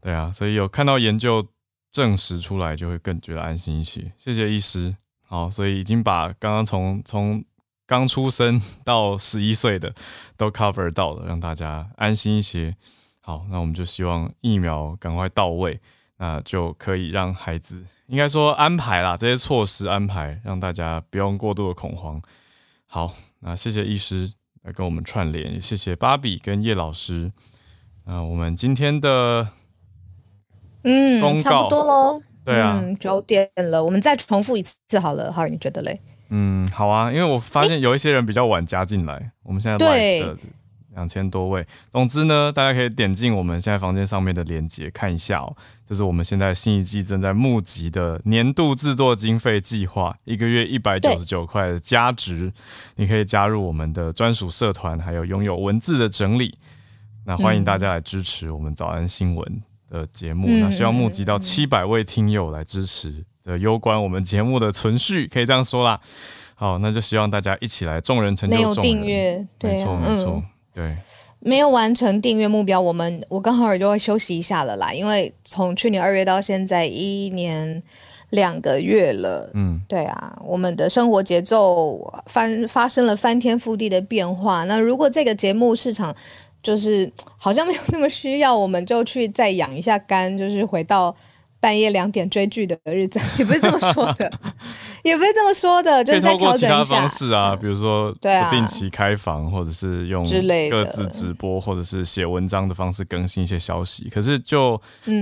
[0.00, 1.46] 对啊，所以有看到研究。
[1.92, 4.12] 证实出来就会更觉得安心一些。
[4.18, 4.94] 谢谢医师。
[5.20, 7.44] 好，所以已经把刚刚从从
[7.86, 9.94] 刚出生到十一岁的
[10.36, 12.74] 都 cover 到了，让大家安心一些。
[13.20, 15.78] 好，那我们就希望疫苗赶快到位，
[16.16, 22.20] 那就可以让孩子应该说安排啦，这些措施安排，让大家不用过度的恐慌。
[22.86, 24.30] 好，那谢谢医师
[24.62, 27.30] 来跟我们串联，也谢谢芭比跟叶老师。
[28.04, 29.48] 那我们今天的
[30.84, 32.22] 嗯，公告差不多喽。
[32.44, 35.32] 对啊，九、嗯、点了，我们再重复一次好了。
[35.32, 36.00] 好，你觉得嘞？
[36.30, 40.38] 嗯，好啊，因为我发现有一些人比较晚加进来，欸、我们现在 live 的
[40.94, 41.64] 两千多位。
[41.90, 45.54] 总之呢，大家可以点进我们现在房间上面的链接看一下哦。
[45.86, 52.50] 这是我们现在新一季正在募集的年度制作经费计划，一个月一百九十九块的加值，
[52.96, 56.58] 你可以加入我们的专属社团，还有拥有文字的整理。
[57.24, 59.62] 那欢迎大家来支持我们早安新闻
[59.92, 60.48] 的节目。
[60.48, 63.24] 嗯、那希望募集到七百位听友来支持。
[63.44, 66.00] 的攸关我们节目的存续，可以这样说啦。
[66.54, 68.74] 好，那就希望大家一起来，众人成就众人。
[68.76, 70.96] 没有订阅，对，没错没错，嗯、对，
[71.40, 74.92] 没有完成订阅目标，我们我刚好也就会休息一下了啦。
[74.92, 77.82] 因为从去年二月到现在一年
[78.30, 84.62] 两个月了，嗯，对啊，我们的生活节奏翻发生了翻天覆地的变化。
[84.66, 86.14] 那如果这个节目市场
[86.62, 91.14] 就是 好像没有那么需要，我们就去再养一下肝，就是回到。
[91.62, 94.28] 半夜两点追剧的日子，也不是这么说的，
[95.04, 96.68] 也不是这么说的，就是在调整一下。
[96.68, 100.24] 透过其他方式啊，比如说不定期开房，或者是用
[100.68, 104.08] 各自直播，或者是写文章的方式更新一些消息。
[104.10, 104.76] 可是就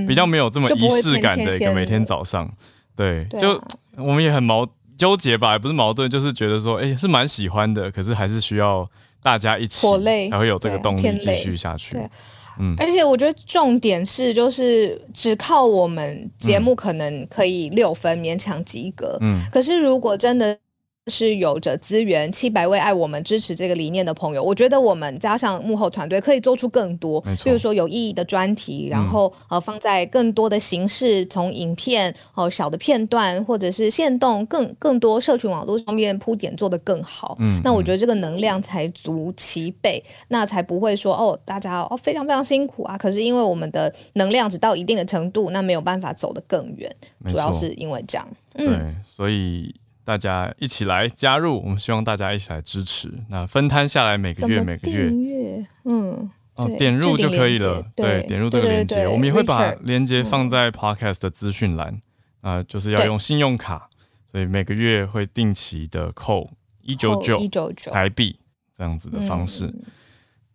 [0.09, 2.51] 比较没有这么仪式感的一个每天早上，
[2.97, 3.63] 对，就
[3.99, 4.67] 我们也很矛
[4.97, 8.89] 纠结吧，也不是矛盾，就是觉得说，哎，是蛮喜欢的，可是还是需要
[9.23, 9.87] 大家一起
[10.31, 11.97] 才会有这个动力继续下去。
[12.59, 19.17] 嗯，而且我觉得重点是，就是只靠我们节目可能可以六分勉强及格。
[19.21, 20.59] 嗯，可是如果真的。
[21.11, 37.37] 是有着资源七百位爱我们支持这个理念的朋友，我觉得我们加上幕后团队可以做出更多，比如说有意义的专题，然后呃放在更多的形式，从影片哦、呃、小的片段或者是线动更更多社群网络上面铺点做得更好。
[37.41, 46.95] 嗯，那我觉得这个能量才足齐备，那才不会说哦大家哦非常非常辛苦啊，可是因为我们的能量只到一定的程度，那没有办法走得更远，
[47.29, 48.29] 主要是因为这样。
[48.55, 49.75] 嗯，对，所以。
[50.05, 53.13] 大家一起来加入，我们希望大家一起来支持。
[53.29, 57.85] 那分摊下来，每个月每个月，嗯，哦，点入就可以了。
[57.95, 62.01] 对，点入这个链接，我们也会把链接放在 Podcast 的资讯栏。
[62.41, 63.91] 啊，就是要用信用卡，
[64.27, 67.39] 所以每个月会定期的扣一九九
[67.93, 68.35] 台币
[68.75, 69.71] 这样子的方式，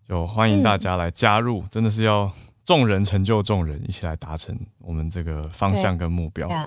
[0.10, 1.64] 就欢迎大家来加入。
[1.70, 2.32] 真的是要
[2.64, 6.50] 众人成就众人，一起来达成我们这个方向跟目标。
[6.50, 6.58] 所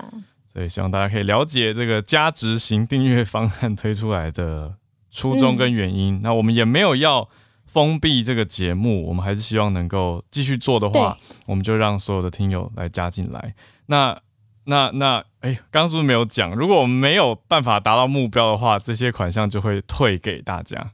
[0.63, 4.75] 以希望大家可以了解这个加值型订阅方案推出来的
[5.11, 6.15] 初衷跟原因。
[6.15, 7.27] 嗯、那我们也没有要
[7.65, 13.53] 封闭这个节目，我们还是希望能够继续做的话，我们就让所有的听友来加进来。
[13.85, 14.19] 那
[14.65, 16.55] 那那，哎，刚刚是不是没有讲？
[16.55, 20.93] 如果我们没有办法达到目标的话，这些款项就会退给大家。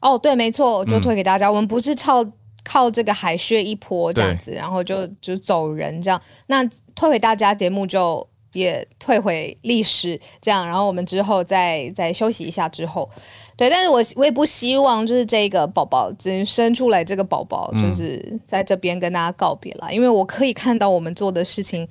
[0.00, 1.46] 哦，对，没错，就退给大家。
[1.46, 2.24] 嗯、我们不是靠
[2.64, 6.20] 靠这个海削一波这样子，然后就就走人这样。
[6.46, 8.29] 那退给大家节目就。
[8.52, 13.08] 也退回历史，这样，然后我们之后再再休息一下之后，
[13.56, 21.86] 对，但是我我也不希望就是这个宝宝，只生出来这个宝宝，就是在这边跟大家告别了，嗯、因为我可以看到我们做的事情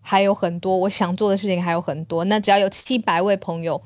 [0.00, 3.82] 还有很多，我想做的事情还有很多，那只要有七百位朋友，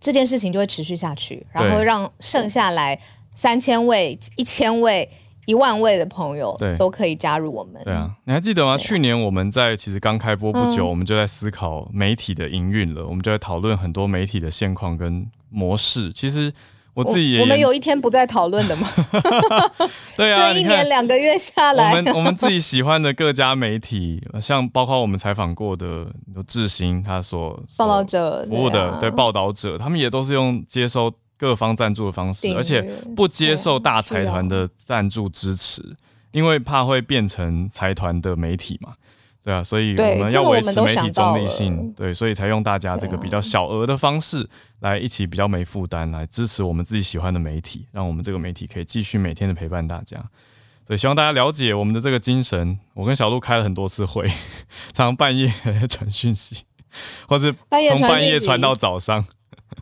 [0.00, 3.00] 这件事情就会持续下去，然后让剩下来
[3.34, 5.10] 三千位、一千位。
[5.46, 7.82] 一万位的朋友对都可以加入我们。
[7.84, 8.74] 对啊，你还记得吗？
[8.74, 13.06] 啊、去年我们在其实刚开播不久，嗯、我们就在思考媒体的营运了。
[13.06, 16.12] 我们就在讨论很多媒体的现况跟模式。
[16.12, 16.52] 其实
[16.94, 18.88] 我自己也我，我们有一天不再讨论的吗？
[20.16, 31.12] 对啊，这一年两个月下来，我们我们自己喜欢的各家媒体，像包括我们采访过的有智新，他所报道者服务的对，啊、对报道者，他们也都是用接收。
[31.36, 32.82] 各方赞助的方式，而且
[33.16, 35.82] 不接受大财团的赞助支持，
[36.32, 38.94] 因为怕会变成财团的媒体嘛，
[39.42, 44.48] 对啊，所以我们要维持媒体中立性，对，所以才用大家这个比较小额的方式
[44.80, 50.16] 来一起比较没负担来支持我们自己喜欢的媒体，让我们这个媒体可以继续每天的陪伴大家。
[50.86, 52.78] 所以希望大家了解我们的这个精神。
[52.92, 54.26] 我跟小鹿开了很多次会，
[54.92, 55.50] 常常 半夜
[55.88, 56.64] 传讯息，
[57.26, 57.50] 或者
[57.90, 59.24] 从半夜传到早上。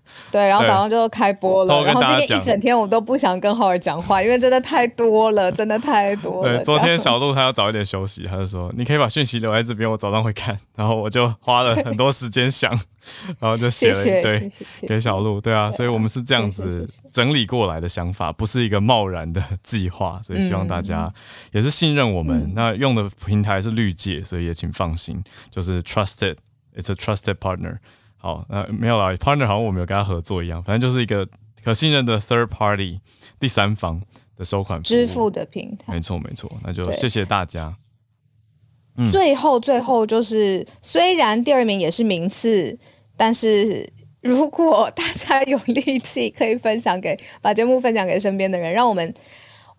[0.31, 6.57] 对，然后早上就开播了，然后今天一整天我都不想跟浩尔讲话，因为真的太多了，真的太多了。
[6.57, 10.59] 对，昨天小鹿他要早一点休息，他就说你可以把讯息留在这边，我早上会看。
[10.75, 12.71] 然后我就花了很多时间想，
[13.39, 14.51] 然后就写了一堆
[14.89, 15.41] 给小鹿。
[15.41, 21.13] 对啊，所以我们是这样子整理过来的想法，不是一个贸然的计划，所以希望大家
[21.53, 22.53] 也是信任我们。
[22.55, 27.79] 那用的平台是绿界，所以也请放心，就是 trusted，it's a trusted partner。
[28.23, 31.29] 好，那没有啦，partner 好像我没有跟他合作一样，反正就是一个
[31.65, 33.01] 可信任的 third party
[33.41, 34.01] 第三方
[34.37, 35.93] 的收款支付的平台。
[35.93, 37.77] 没错没错，那就谢谢大家。
[38.97, 42.79] 嗯、最后最后就是，虽然第二名也是名次，
[43.17, 49.13] 但是如果大家有力气，可以分享给把节目分享给身边的人，让我们。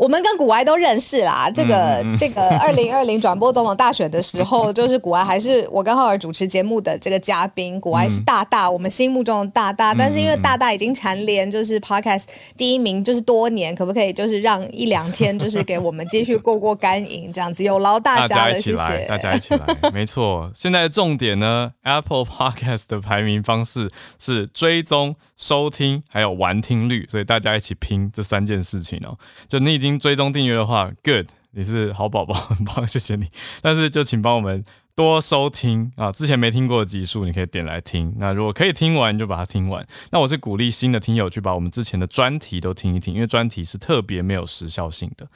[0.03, 12.23] 我们跟古埃都认识啦，这个、嗯、这个二零二零转播总统大选的时候，就是古埃还是我跟浩尔主持节目的这个嘉宾，古埃是大大，我们心目中的大大，但是因为大大已经蝉联就是 podcast
[12.57, 19.05] 第一名，就是多年，可不可以就是让一两天就是给我们继续过过干瘾这样子，有劳大家了，谢谢。
[19.07, 23.89] 大家一起来， 没错，现在的重点呢，Apple Podcast 的排名方式
[24.19, 29.15] 是追踪、收听还有完听率，所以大家一起拼这三件事情哦，
[29.47, 29.73] 就你。
[29.73, 33.27] 已经追踪订阅的话，Good，你是好宝宝， 很棒，谢谢你。
[33.61, 34.63] 但是就请帮我们
[34.95, 38.13] 多收听啊，之前没听过的集数，你可以点来听。
[38.17, 39.85] 那如果可以听完，就把它听完。
[40.11, 45.27] 那我是鼓励新的听友去把我们之前的专题都听一听，因为专题是特别没有时效性的，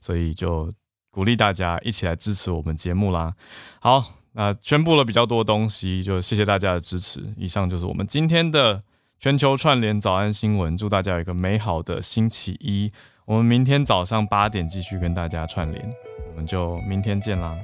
[0.00, 0.70] 所以就
[1.10, 3.34] 鼓励大家一起来支持我们节目啦。
[3.80, 7.22] 好，那宣布了比较多东西，就谢谢大家的支持。
[7.38, 8.82] 以上就是我们今天的
[9.18, 12.92] 全球串联早安新闻，祝大家有一个美好的星期一。
[13.26, 15.84] 我们明天早上八点继续跟大家串联，
[16.30, 17.58] 我们就明天见啦，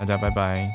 [0.00, 0.68] 大家拜拜。